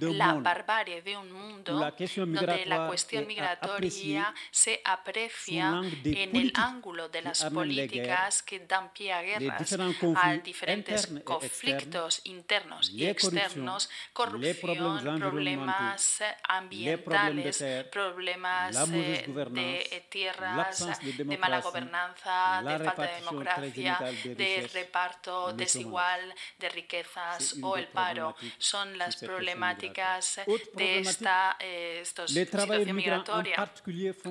[0.00, 7.22] la barbarie de un mundo donde la cuestión migratoria se aprecia en el ángulo de
[7.22, 9.76] las políticas que dan pie a guerras,
[10.16, 21.60] a diferentes conflictos internos y externos, corrupción, problemas ambientales, problemas eh, de tierras, de mala
[21.60, 28.36] gobernanza, de falta de democracia, de reparto desigual de riquezas o el paro.
[28.58, 30.40] Son las problemáticas
[30.74, 33.72] de esta eh, situación migratoria.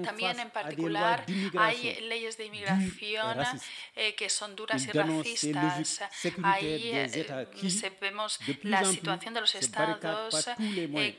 [0.04, 1.26] También en particular
[1.58, 3.38] hay leyes de inmigración
[3.96, 6.04] eh, que son duras y racistas.
[6.44, 10.50] Ahí eh, vemos la situación de los estados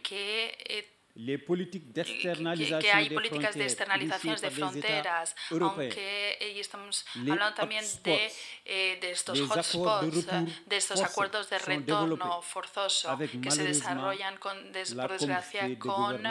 [0.03, 8.33] que que hay políticas de externalizaciones de fronteras, aunque estamos hablando también de,
[8.65, 10.27] eh, de estos hotspots,
[10.67, 14.57] de estos acuerdos de retorno forzoso que se desarrollan, con,
[14.97, 16.23] por desgracia, con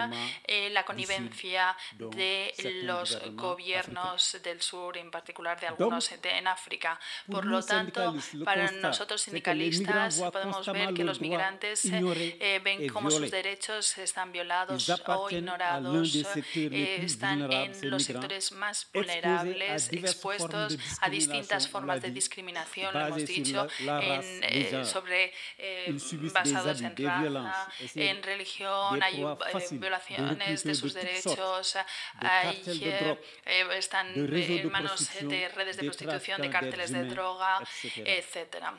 [0.45, 6.99] eh, la connivencia de los gobiernos del sur, en particular de algunos en África.
[7.29, 13.31] Por lo tanto, para nosotros sindicalistas podemos ver que los migrantes eh, ven cómo sus
[13.31, 14.74] derechos están violados
[15.07, 16.15] o ignorados
[16.55, 23.25] eh, están en los sectores más vulnerables, expuestos a distintas formas de discriminación, lo hemos
[23.25, 25.95] dicho, en, eh, sobre, eh,
[26.33, 29.23] basados en raza, en religión, hay
[29.71, 31.77] violaciones de sus derechos,
[32.17, 32.63] hay,
[33.77, 38.73] están en manos de redes de prostitución, de cárteles de droga, etcétera.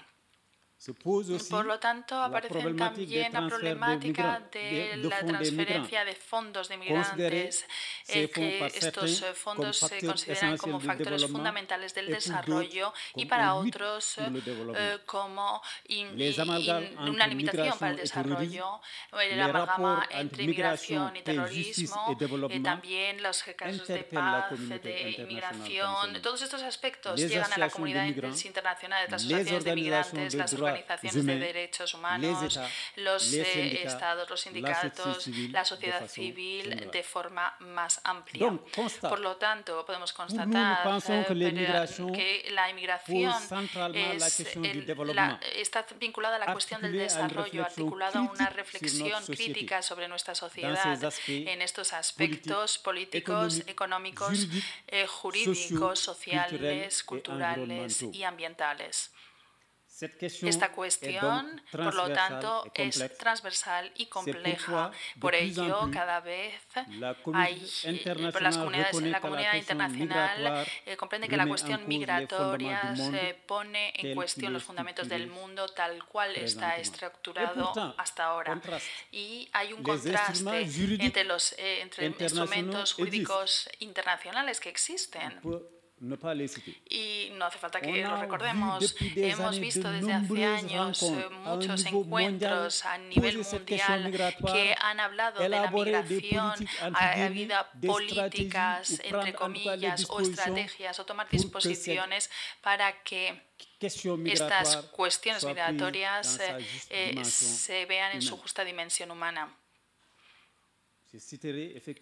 [0.94, 7.66] Por lo tanto, aparece también la problemática de, la transferencia de fondos de migrantes,
[8.08, 14.16] eh, que estos eh, fondos se consideran como factores fundamentales del desarrollo y para otros
[14.18, 18.80] eh, como una limitación para el desarrollo,
[19.20, 22.16] el amalgama entre inmigración y terrorismo,
[22.62, 24.50] también los casos de paz,
[24.82, 26.22] de inmigración.
[26.22, 30.75] Todos estos aspectos llegan a la comunidad internacional de las asociaciones de migrantes, las organizaciones
[31.26, 32.58] de derechos humanos,
[32.96, 38.52] los eh, estados, los sindicatos, la sociedad civil de forma más amplia.
[39.00, 41.24] Por lo tanto, podemos constatar eh,
[42.14, 43.34] que la inmigración
[45.54, 50.98] está vinculada a la cuestión del desarrollo, articulada a una reflexión crítica sobre nuestra sociedad
[51.26, 54.46] en estos aspectos políticos, económicos,
[54.86, 59.10] eh, jurídicos, sociales, culturales y ambientales.
[59.98, 64.90] Esta cuestión, por lo tanto, es transversal y compleja.
[65.18, 66.60] Por ello, cada vez
[67.32, 67.66] hay,
[68.40, 74.52] las comunidades, la comunidad internacional eh, comprende que la cuestión migratoria se pone en cuestión
[74.52, 78.60] los fundamentos del mundo tal cual está estructurado hasta ahora.
[79.10, 80.68] Y hay un contraste
[81.00, 85.40] entre los eh, entre instrumentos jurídicos internacionales que existen
[86.88, 88.94] y no hace falta que lo recordemos.
[89.16, 94.12] Hemos visto desde hace años eh, muchos encuentros a nivel mundial
[94.52, 96.68] que han hablado de la migración.
[96.94, 97.56] Ha habido
[97.86, 102.30] políticas, entre comillas, o estrategias, o tomar disposiciones
[102.60, 103.42] para que
[103.80, 109.50] estas cuestiones migratorias eh, eh, se vean en su justa dimensión humana.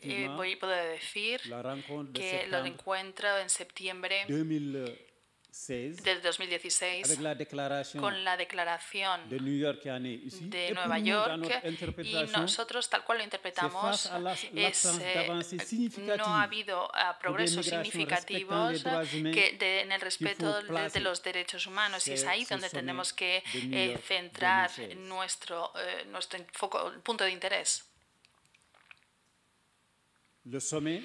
[0.03, 1.40] Eh, voy a poder decir
[2.12, 7.18] que lo encuentro en septiembre del 2016
[8.00, 11.62] con la declaración de, New York de Nueva York
[12.03, 14.11] y nosotros tal cual lo interpretamos
[14.53, 15.29] es, eh,
[16.16, 22.09] no ha habido progresos significativos que de, en el respeto de, de, los derechos humanos.
[22.09, 27.84] Y es ahí donde tenemos que eh, centrar nuestro, eh, nuestro foco, punto de interés.
[30.47, 31.03] Le sommet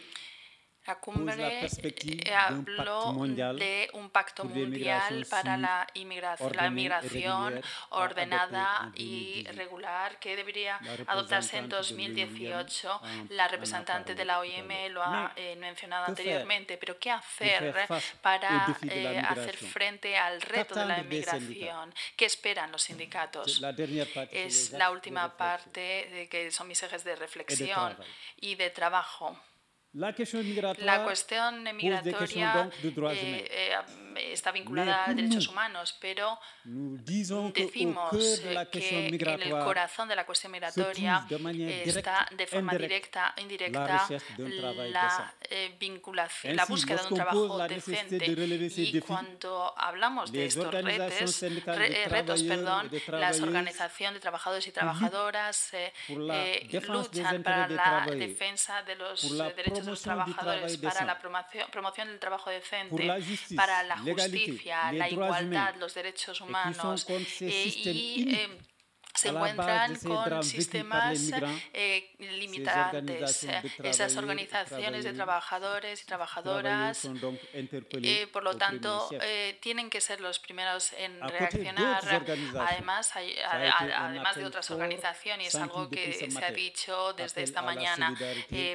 [0.90, 3.14] la cumbre eh, habló
[3.54, 11.58] de un pacto mundial para la inmigración, la inmigración ordenada y regular que debería adoptarse
[11.58, 13.02] en 2018.
[13.30, 17.88] La representante de la OIM lo ha eh, mencionado anteriormente, pero ¿qué hacer
[18.22, 21.94] para eh, hacer frente al reto de la inmigración?
[22.16, 23.62] ¿Qué esperan los sindicatos?
[24.32, 27.96] Es la última parte de que son mis ejes de reflexión
[28.42, 29.38] y de trabajo.
[29.94, 32.70] La cuestión migratoria
[33.12, 40.16] eh, eh, está vinculada a derechos humanos, pero decimos eh, que en el corazón de
[40.16, 41.26] la cuestión migratoria
[41.84, 45.26] está de forma directa e indirecta la
[45.80, 48.26] vinculación, la búsqueda de un trabajo decente.
[48.78, 51.42] Y cuando hablamos de estos retos,
[52.10, 55.72] retos perdón, las organizaciones de trabajadores y trabajadoras
[56.88, 62.20] luchan para la defensa de los derechos de los trabajadores, para la promoción, promoción del
[62.20, 63.08] trabajo decente,
[63.56, 67.06] para la justicia, la igualdad, los derechos humanos
[67.40, 68.38] y,
[69.20, 71.32] se encuentran con sistemas
[71.74, 73.48] eh, limitantes.
[73.84, 80.40] Esas organizaciones de trabajadores y trabajadoras, eh, por lo tanto, eh, tienen que ser los
[80.40, 82.04] primeros en reaccionar.
[82.60, 88.18] Además, hay, además de otras organizaciones, algo que se ha dicho desde esta mañana,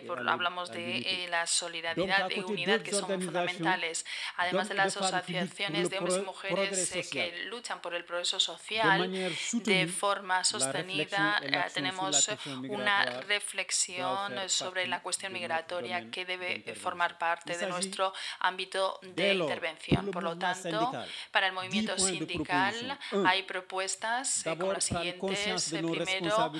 [0.06, 4.04] por, hablamos de la solidaridad y unidad que son fundamentales.
[4.36, 9.10] Además de las asociaciones de hombres y mujeres que luchan por el progreso social
[9.52, 12.28] de forma sostenida, eh, tenemos
[12.68, 20.10] una reflexión sobre la cuestión migratoria que debe formar parte de nuestro ámbito de intervención.
[20.10, 20.92] Por lo tanto,
[21.30, 25.72] para el movimiento sindical hay propuestas eh, como las siguientes.
[25.72, 26.52] Eh, primero,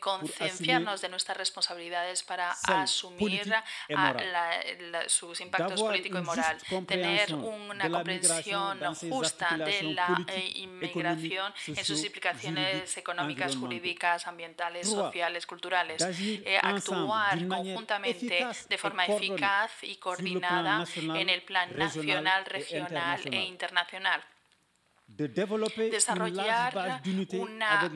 [0.00, 3.52] concienciarnos de nuestras responsabilidades para asumir
[5.06, 12.96] sus impactos políticos y moral, tener una comprensión justa de la inmigración en sus implicaciones
[13.02, 21.42] económicas, jurídicas, ambientales, sociales, culturales, eh, actuar conjuntamente de forma eficaz y coordinada en el
[21.42, 24.22] plan nacional, regional e internacional
[25.28, 27.02] desarrollar
[27.32, 27.88] una,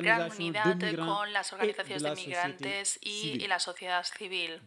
[0.00, 4.60] gran unidad con las organizaciones de migrantes y, la sociedad civil,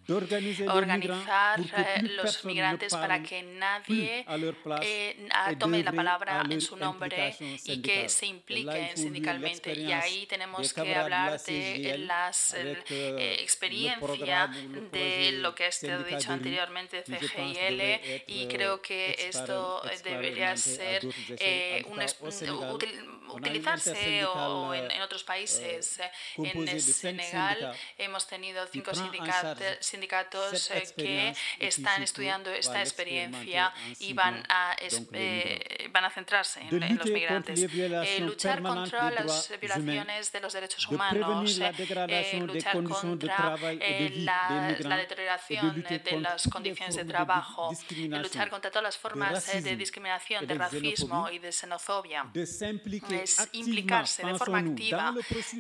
[0.68, 4.26] organizar eh, los migrantes para que nadie
[4.82, 7.36] eh, tome la palabra en su nombre
[7.66, 9.74] y que se impliquen sindicalmente.
[9.74, 14.47] Y ahí tenemos que hablar de la eh, experiencia
[14.91, 21.05] de lo que he dicho anteriormente, CGIL, y creo que esto debería ser
[23.34, 25.99] utilizarse o en, otros países.
[25.99, 28.91] Eh, en Senegal hemos tenido cinco
[29.80, 36.97] sindicatos eh, que están estudiando esta experiencia y van a, eh, van a centrarse en,
[36.97, 37.60] los migrantes.
[38.20, 43.58] luchar contra las violaciones de los derechos humanos, luchar contra
[44.16, 47.72] la, la deterioración de las condiciones de trabajo,
[48.08, 51.81] luchar contra todas las formas de discriminación, de racismo y de xenofobia
[53.12, 55.14] es implicarse de forma activa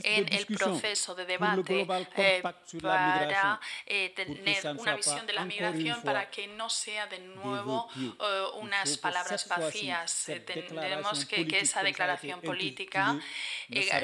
[0.03, 2.43] en el proceso de debate eh,
[2.81, 8.43] para eh, tener una visión de la migración para que no sea de nuevo eh,
[8.55, 10.25] unas palabras vacías.
[10.45, 13.19] Tenemos que, que esa declaración política,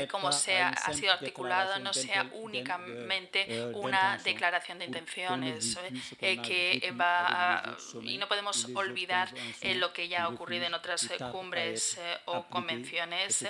[0.10, 5.78] como sea, ha sido articulada, no sea únicamente una declaración de intenciones
[6.20, 9.34] que va y no podemos olvidar
[9.76, 13.46] lo que ya ha ocurrido en otras cumbres o convenciones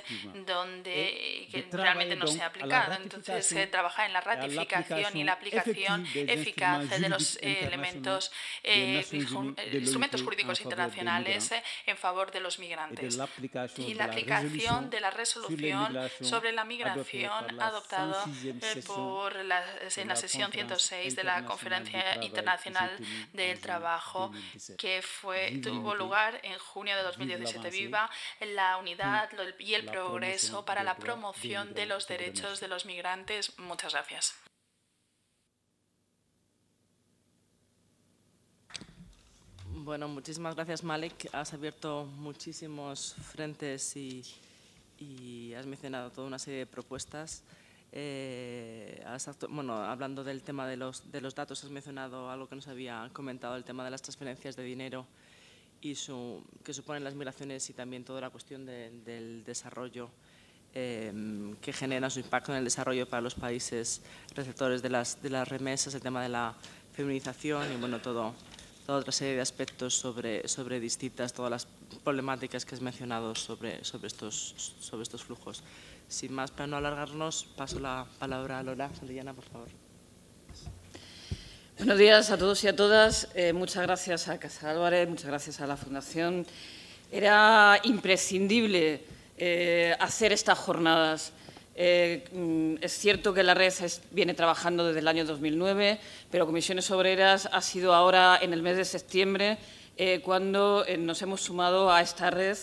[0.45, 2.93] donde que realmente no se ha aplicado.
[2.93, 8.31] Entonces, se trabaja en la ratificación y la aplicación eficaz de los elementos,
[8.63, 9.05] eh,
[9.73, 11.51] instrumentos jurídicos internacionales
[11.85, 13.15] en favor de los migrantes.
[13.77, 19.63] Y la aplicación de la resolución sobre la migración adoptada eh, por la,
[19.95, 22.91] en la sesión 106 de la Conferencia Internacional
[23.33, 24.31] del Trabajo
[24.77, 27.69] que fue, tuvo lugar en junio de 2017.
[27.69, 28.09] Viva
[28.55, 29.29] la unidad
[29.59, 33.57] y el progreso para la promoción de los derechos de los migrantes.
[33.59, 34.33] Muchas gracias.
[39.87, 41.29] Bueno, muchísimas gracias, Malik.
[41.31, 47.43] Has abierto muchísimos frentes y, has mencionado toda una serie de propuestas.
[47.93, 49.01] Eh,
[49.49, 53.09] bueno, hablando del tema de los, de los datos, has mencionado algo que nos había
[53.13, 55.07] comentado, el tema de las transferencias de dinero
[55.81, 60.09] y su, que suponen las migraciones y también toda la cuestión del desarrollo
[60.73, 64.01] em, que genera su impacto en el desarrollo para los países
[64.35, 66.55] receptores de las, de las remesas, el tema de la
[66.93, 68.33] feminización y bueno, todo,
[68.85, 71.67] toda otra serie de aspectos sobre, sobre distintas, todas las
[72.03, 75.63] problemáticas que has mencionado sobre, sobre, estos, sobre estos flujos.
[76.07, 79.86] Sin más, para no alargarnos, paso la palabra a Lola Santillana, por favor.
[81.77, 83.27] Buenos días a todos y a todas.
[83.35, 86.43] Eh, muchas gracias a Casa Álvarez, muchas gracias a la Fundación.
[87.11, 89.03] Era imprescindible
[89.37, 91.33] eh, hacer estas jornadas.
[91.75, 93.71] Eh, mm, es cierto que la red
[94.09, 95.99] viene trabajando desde el año 2009,
[96.31, 99.59] pero Comisiones Obreras ha sido ahora en el mes de septiembre
[100.23, 102.55] cuando nos hemos sumado a esta red,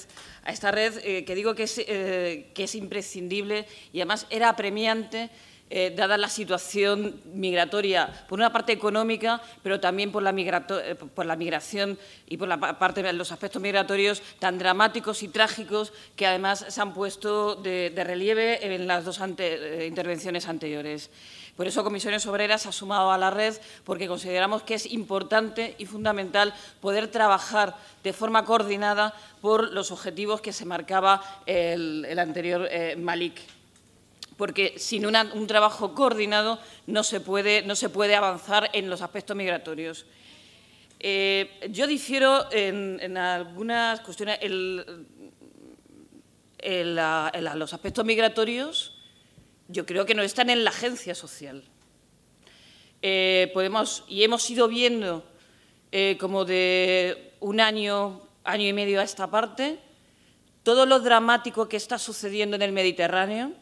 [0.45, 5.31] a esta red que digo que es, que es imprescindible y además era apremiante
[5.77, 11.99] eh, dada la situación migratoria, por una parte económica, pero también por la, eh, migración
[12.29, 16.81] y por la parte de los aspectos migratorios tan dramáticos y trágicos que además se
[16.81, 21.11] han puesto de, relieve en las dos eh, intervenciones anteriores.
[21.57, 25.87] Por eso Comisiones Obreras ha sumado a la red porque consideramos que es importante y
[25.87, 33.41] fundamental poder trabajar de forma coordinada por los objetivos que se marcaba el, anterior Malik
[34.37, 39.37] porque sin un trabajo coordinado no se, puede, no se puede avanzar en los aspectos
[39.37, 40.07] migratorios.
[41.01, 44.39] Eh, yo difiero en, algunas cuestiones.
[47.55, 48.95] los aspectos migratorios
[49.69, 51.63] yo creo que no están en la agencia social.
[53.03, 55.25] Eh, podemos, y hemos ido viendo
[55.93, 59.79] eh, como de un año, año y medio a esta parte,
[60.63, 63.53] todo lo dramático que está sucediendo en el Mediterráneo,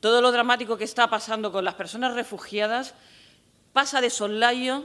[0.00, 2.94] todo lo dramático que está pasando con las personas refugiadas
[3.72, 4.84] pasa de soslayo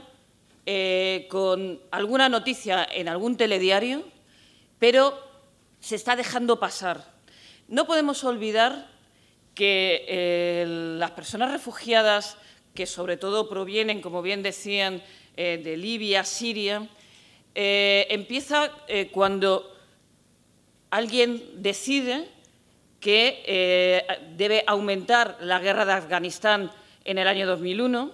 [0.66, 4.04] eh, con alguna noticia en algún telediario,
[4.78, 5.18] pero
[5.80, 7.14] se está dejando pasar.
[7.66, 8.90] No podemos olvidar
[9.54, 10.66] que eh,
[10.98, 12.36] las personas refugiadas,
[12.74, 15.02] que sobre todo provienen, como bien decían,
[15.36, 16.88] eh, de Libia, Siria,
[17.54, 18.70] empieza
[19.12, 19.74] cuando
[20.90, 22.28] alguien decide
[23.06, 24.04] que eh,
[24.34, 26.72] debe aumentar la guerra de Afganistán
[27.04, 28.10] en el año 2001,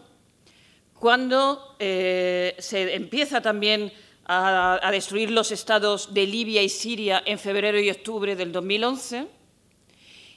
[1.01, 3.91] cuando eh, se empieza también
[4.27, 9.29] a, destruir los estados de Libia y Siria en febrero y octubre del 2011,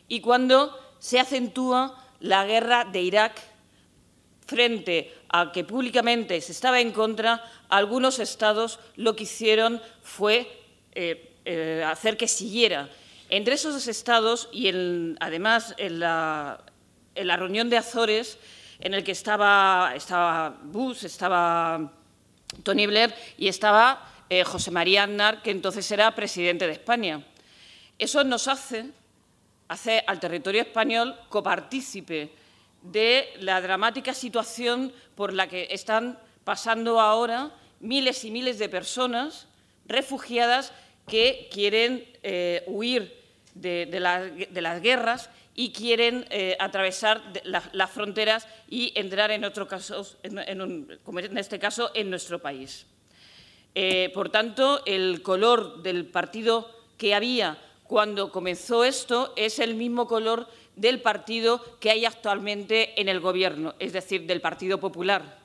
[0.08, 3.34] y cuando se acentúa la guerra de Irak
[4.48, 10.48] frente a que públicamente se estaba en contra, algunos estados lo que hicieron fue
[10.94, 12.90] eh, hacer que siguiera
[13.30, 14.70] entre esos estados y
[15.20, 16.64] además en la,
[17.16, 18.38] reunión de Azores,
[18.80, 21.94] en el que estaba, estaba Bush, estaba
[22.64, 27.24] Tony Blair y estaba eh, José María Aznar, que entonces era presidente de España.
[27.98, 28.92] Eso nos hace,
[29.68, 32.32] hace al territorio español copartícipe
[32.82, 39.48] de la dramática situación por la que están pasando ahora miles y miles de personas
[39.88, 40.72] refugiadas
[41.08, 49.32] que quieren eh, huir de, las guerras y quieren eh, atravesar las fronteras y entrar
[49.32, 52.86] en otros casos, en, como en este caso, en nuestro país.
[53.74, 60.08] Eh, por tanto, el color del partido que había cuando comenzó esto es el mismo
[60.08, 65.40] color del partido que hay actualmente en el Gobierno, es decir, del Partido Popular.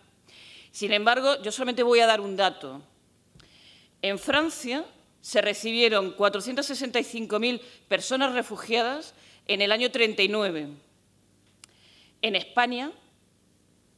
[0.71, 2.83] Sin embargo, yo solamente voy a dar un dato.
[4.03, 4.85] En Francia,
[5.21, 9.14] se recibieron 465.000 personas refugiadas
[9.47, 10.68] en el año 39.
[12.23, 12.93] En España,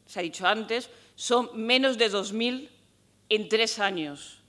[0.07, 2.69] se ha dicho antes, son menos de 2.000
[3.29, 4.41] en tres años.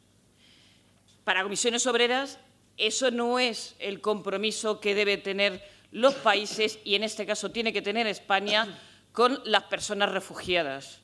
[1.24, 2.40] Para comisiones obreras,
[2.78, 7.72] eso no es el compromiso que deben tener los países, y en este caso tiene
[7.72, 8.80] que tener España,
[9.12, 11.00] con las personas refugiadas.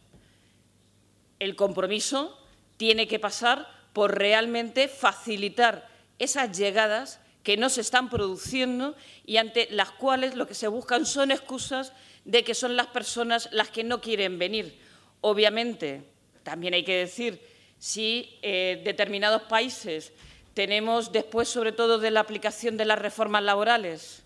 [1.37, 2.37] El compromiso
[2.75, 5.85] tiene que pasar por realmente facilitar
[6.19, 8.95] esas llegadas que no se están produciendo
[9.25, 11.91] y ante las cuales lo que se buscan son excusas
[12.23, 14.79] de que son las personas las que no quieren venir.
[15.19, 16.03] Obviamente,
[16.43, 17.45] también hay que decir,
[17.77, 20.13] si eh, determinados países
[20.53, 24.23] tenemos, después sobre todo de la aplicación de las reformas laborales,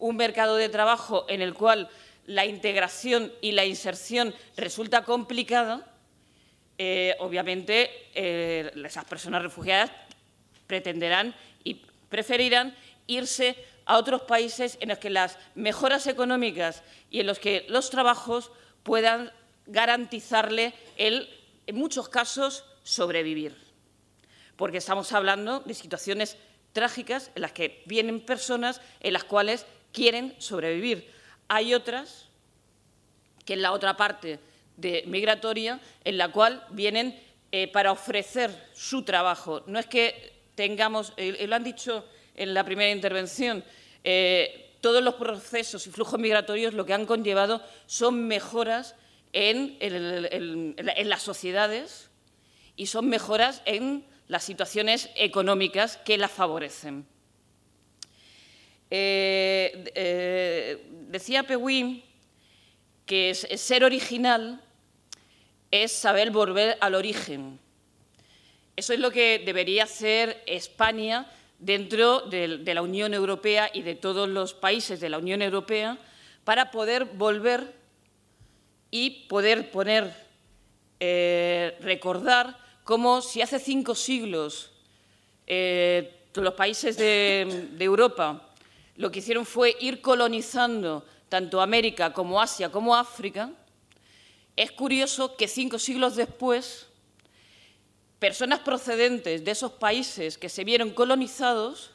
[0.00, 1.88] un mercado de trabajo en el cual
[2.26, 5.95] la integración y la inserción resulta complicada,
[6.78, 9.90] eh, obviamente eh, esas personas refugiadas
[10.66, 13.56] pretenderán y preferirán irse
[13.86, 18.50] a otros países en los que las mejoras económicas y en los que los trabajos
[18.82, 19.32] puedan
[19.66, 21.28] garantizarle el,
[21.66, 23.56] en muchos casos, sobrevivir.
[24.56, 26.36] Porque estamos hablando de situaciones
[26.72, 31.10] trágicas en las que vienen personas en las cuales quieren sobrevivir.
[31.48, 32.28] Hay otras,
[33.44, 34.40] que es la otra parte
[34.76, 37.18] de migratoria, en la cual vienen
[37.52, 39.62] eh, para ofrecer su trabajo.
[39.66, 42.04] No es que tengamos, lo han dicho
[42.34, 43.64] en la primera intervención,
[44.04, 48.94] eh, todos los procesos y flujos migratorios lo que han conllevado son mejoras
[49.32, 49.76] en,
[51.04, 52.08] las sociedades
[52.76, 57.06] y son mejoras en las situaciones económicas que las favorecen.
[58.90, 62.04] Eh, eh, decía Pewin
[63.04, 64.62] que ser original
[65.70, 67.58] es saber volver al origen.
[68.76, 74.28] Eso es lo que debería hacer España dentro de, la Unión Europea y de todos
[74.28, 75.98] los países de la Unión Europea
[76.44, 77.72] para poder volver
[78.90, 80.14] y poder poner,
[81.00, 84.72] eh, recordar cómo si hace cinco siglos
[85.46, 88.46] los países de Europa
[88.96, 93.50] lo que hicieron fue ir colonizando tanto América como Asia como África,
[94.56, 96.86] es curioso que cinco siglos después,
[98.18, 101.90] personas procedentes de esos países que se vieron colonizados,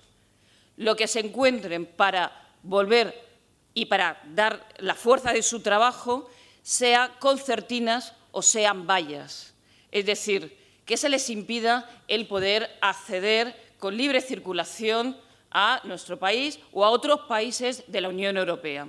[0.77, 3.29] lo que se encuentren para volver
[3.73, 6.29] y para dar la fuerza de su trabajo,
[6.61, 9.53] sea concertinas o sean vallas.
[9.91, 15.17] Es decir, que se les impida el poder acceder con libre circulación
[15.49, 18.87] a nuestro país o a otros países de la Unión Europea.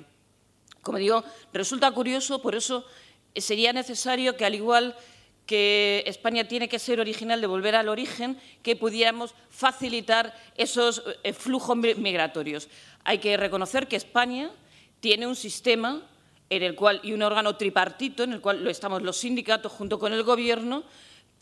[0.83, 2.85] Como digo, resulta curioso, por eso
[3.37, 4.97] sería necesario que, al igual
[5.47, 11.33] que España tiene que ser original de volver al origen, que pudiéramos facilitar esos eh,
[11.33, 12.69] flujos migratorios.
[13.05, 14.51] Hay que reconocer que España
[15.01, 16.09] tiene un sistema
[16.49, 19.99] en el cual, y un órgano tripartito en el cual lo estamos los sindicatos junto
[19.99, 20.85] con el Gobierno,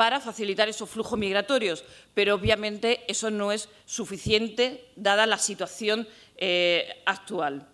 [0.01, 1.85] para facilitar esos flujos migratorios,
[2.15, 7.69] pero obviamente eso no es suficiente dada la situación eh, actual.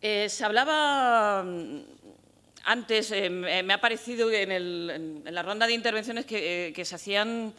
[0.00, 1.44] Eh, se hablaba
[2.64, 7.54] antes, eh, me ha parecido en, la ronda de intervenciones que, se, hacían,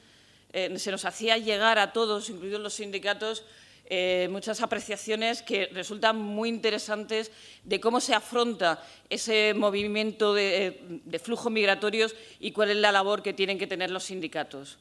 [0.53, 3.43] se nos hacía llegar a todos, incluidos los sindicatos,
[3.87, 7.31] eh, muchas apreciaciones que resultan muy interesantes
[7.63, 13.33] de cómo se afronta ese movimiento de, flujos migratorios y cuál es la labor que
[13.33, 14.79] tienen que tener los sindicatos.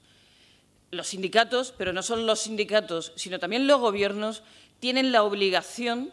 [0.91, 4.43] Los sindicatos, pero no solo los sindicatos, sino también los gobiernos,
[4.81, 6.11] tienen la obligación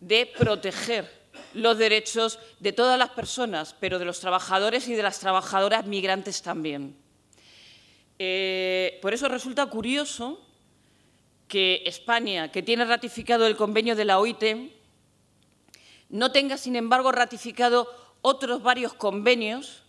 [0.00, 1.21] de proteger
[1.54, 6.42] los derechos de todas las personas, pero de los trabajadores y de las trabajadoras migrantes
[6.42, 6.96] también.
[8.18, 10.40] Eh, por eso resulta curioso
[11.48, 14.44] que España, que tiene ratificado el convenio de la OIT,
[16.08, 17.88] no tenga, sin embargo, ratificado
[18.20, 19.82] otros varios convenios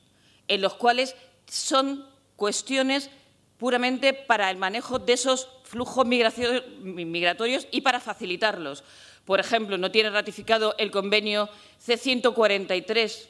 [0.47, 1.15] en los cuales
[1.47, 3.09] son cuestiones
[3.57, 8.83] puramente para el manejo de esos flujos migratorios y para facilitarlos.
[9.25, 11.49] Por ejemplo, no tiene ratificado el convenio
[11.79, 13.27] C-143,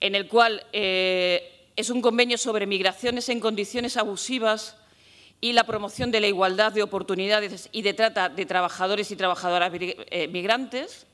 [0.00, 4.76] en el cual eh, es un convenio sobre migraciones en condiciones abusivas
[5.40, 9.72] y la promoción de la igualdad de oportunidades y de trata de trabajadores y trabajadoras
[9.74, 11.06] eh, migrantes.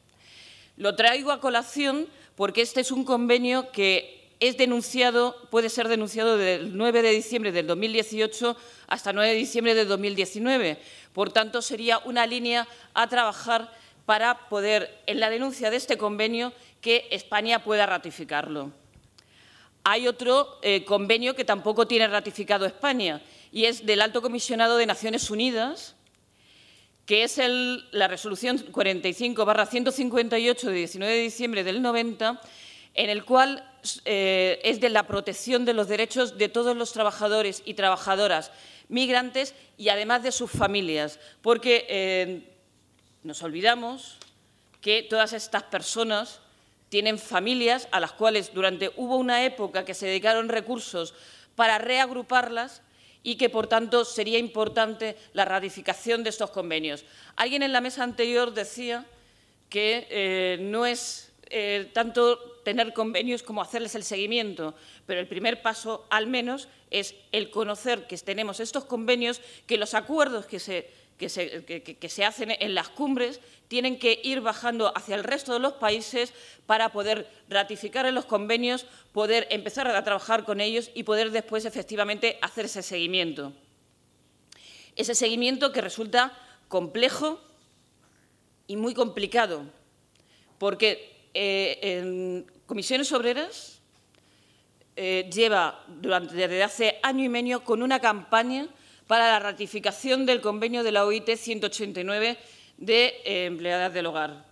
[0.76, 6.36] Lo traigo a colación porque este es un convenio que es denunciado, puede ser denunciado
[6.36, 10.78] del 9 de diciembre del 2018 hasta el 9 de diciembre del 2019.
[11.12, 13.72] Por tanto, sería una línea a trabajar
[14.08, 18.72] para poder, en la denuncia de este convenio, que España pueda ratificarlo.
[19.84, 23.20] Hay otro eh, convenio que tampoco tiene ratificado España
[23.52, 25.94] y es del Alto Comisionado de Naciones Unidas,
[27.04, 27.38] que es
[27.90, 32.40] la resolución 45-158 de 19 de diciembre del 90,
[32.94, 33.62] en el cual
[34.06, 38.52] eh, es de la protección de los derechos de todos los trabajadores y trabajadoras
[38.88, 42.54] migrantes y además de sus familias, porque eh,
[43.22, 44.18] nos olvidamos
[44.80, 46.40] que todas estas personas
[46.88, 51.14] tienen familias a las cuales durante hubo una época que se dedicaron recursos
[51.54, 52.82] para reagruparlas
[53.22, 57.04] y que, por tanto, sería importante la ratificación de estos convenios.
[57.36, 59.04] Alguien en la mesa anterior decía
[59.68, 64.74] que eh, no es eh, tanto tener convenios como hacerles el seguimiento,
[65.06, 69.94] pero el primer paso, al menos, es el conocer que tenemos estos convenios, que los
[69.94, 74.96] acuerdos que se que se, que se, hacen en las cumbres tienen que ir bajando
[74.96, 76.32] hacia el resto de los países
[76.64, 82.38] para poder ratificar los convenios, poder empezar a trabajar con ellos y poder después efectivamente
[82.40, 83.52] hacer ese seguimiento.
[84.96, 86.38] Ese seguimiento que resulta
[86.68, 87.40] complejo
[88.66, 89.64] y muy complicado,
[90.58, 93.80] porque eh, Comisiones Obreras
[94.96, 98.68] eh, lleva durante, desde hace año y medio con una campaña
[99.08, 102.38] para la ratificación del convenio de la OIT 189
[102.76, 104.46] de eh, empleadas del hogar.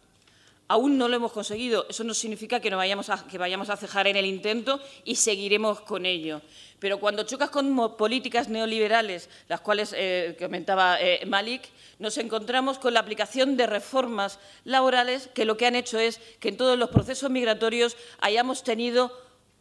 [0.66, 1.86] Aún no lo hemos conseguido.
[1.88, 5.14] Eso no significa que, no vayamos a, que vayamos a cejar en el intento y
[5.14, 6.42] seguiremos con ello.
[6.80, 11.62] Pero cuando chocas con políticas neoliberales, las cuales eh, comentaba eh, Malik,
[11.98, 16.48] nos encontramos con la aplicación de reformas laborales que lo que han hecho es que
[16.48, 19.16] en todos los procesos migratorios hayamos tenido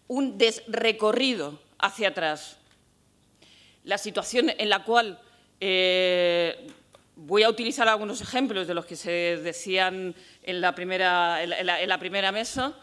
[0.07, 2.57] un desrecorrido hacia atrás.
[3.85, 5.19] La situación en la cual
[5.59, 6.67] eh,
[7.17, 10.13] Voy a utilizar algunos ejemplos de los que se decían
[10.43, 12.73] en la primera, en la, primera mesa.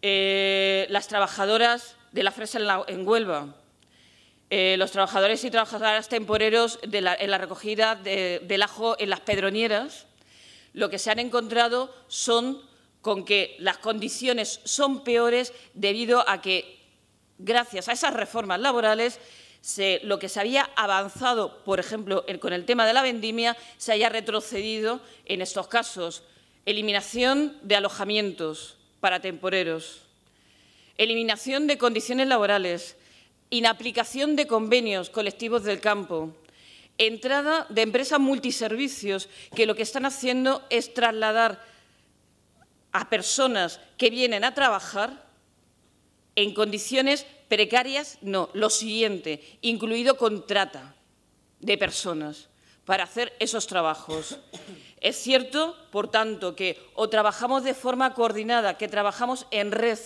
[0.00, 2.58] Eh, las trabajadoras de la fresa
[2.88, 3.54] en, Huelva,
[4.48, 10.06] eh, los trabajadores y trabajadoras temporeros en la recogida del ajo en las pedronieras,
[10.72, 12.62] lo que se han encontrado son
[13.02, 16.78] con que las condiciones son peores debido a que,
[17.36, 19.20] gracias a esas reformas laborales,
[20.02, 24.08] lo que se había avanzado, por ejemplo, con el tema de la vendimia, se haya
[24.08, 26.22] retrocedido en estos casos.
[26.64, 30.02] Eliminación de alojamientos para temporeros,
[30.96, 32.96] eliminación de condiciones laborales,
[33.50, 36.34] inaplicación de convenios colectivos del campo,
[36.98, 41.64] entrada de empresas multiservicios que lo que están haciendo es trasladar
[42.92, 45.24] a personas que vienen a trabajar
[46.36, 48.48] en condiciones Precarias, no.
[48.54, 50.94] Lo siguiente, incluido contrata
[51.58, 52.48] de personas
[52.84, 54.38] para hacer esos trabajos.
[55.00, 59.98] Es cierto, por tanto, que o trabajamos de forma coordinada, que trabajamos en red,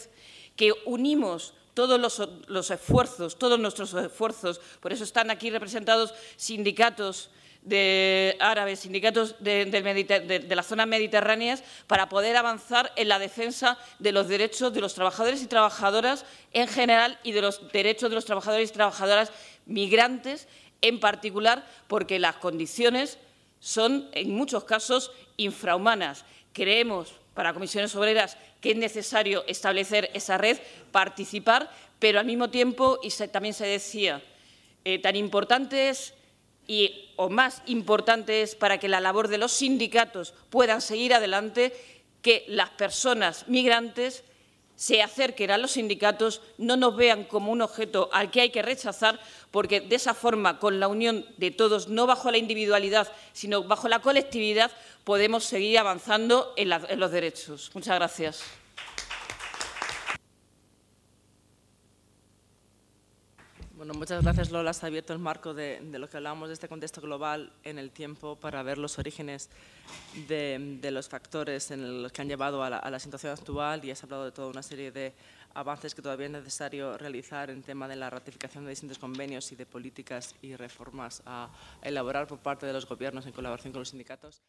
[0.57, 7.29] que unimos todos los, esfuerzos, todos nuestros esfuerzos, por eso están aquí representados sindicatos
[7.65, 14.29] de árabes, sindicatos de, las zonas mediterráneas, para poder avanzar en la defensa de los
[14.29, 18.71] derechos de los trabajadores y trabajadoras en general y de los derechos de los trabajadores
[18.71, 19.33] y trabajadoras
[19.65, 20.47] migrantes
[20.83, 23.19] en particular, porque las condiciones
[23.61, 26.27] son, en muchos casos, infrahumanas.
[26.53, 30.59] Creemos, para comisiones obreras, que es necesario establecer esa red,
[30.93, 34.23] participar, pero al mismo tiempo, y también se decía,
[34.85, 36.13] eh, tan importante es
[36.67, 41.73] y, o más importante es para que la labor de los sindicatos puedan seguir adelante,
[42.23, 44.25] que las personas migrantes
[44.77, 48.63] se acerquen a los sindicatos, no nos vean como un objeto al que hay que
[48.63, 53.63] rechazar, porque de esa forma, con la unión de todos, no bajo la individualidad, sino
[53.63, 54.73] bajo la colectividad,
[55.05, 57.71] podemos seguir avanzando en, en los derechos.
[57.75, 58.64] Muchas gracias.
[63.85, 64.71] Bueno, muchas gracias Lola.
[64.71, 68.35] Has abierto el marco de, lo que hablábamos de este contexto global en el tiempo
[68.35, 69.51] para ver los orígenes
[70.27, 74.25] de, los factores en los que han llevado a la, situación actual y has hablado
[74.25, 75.13] de toda una serie de
[75.53, 79.57] avances que todavía es necesario realizar en tema de la ratificación de distintos convenios y
[79.57, 81.51] de políticas y reformas a
[81.83, 84.41] elaborar por parte de los gobiernos en colaboración con los sindicatos.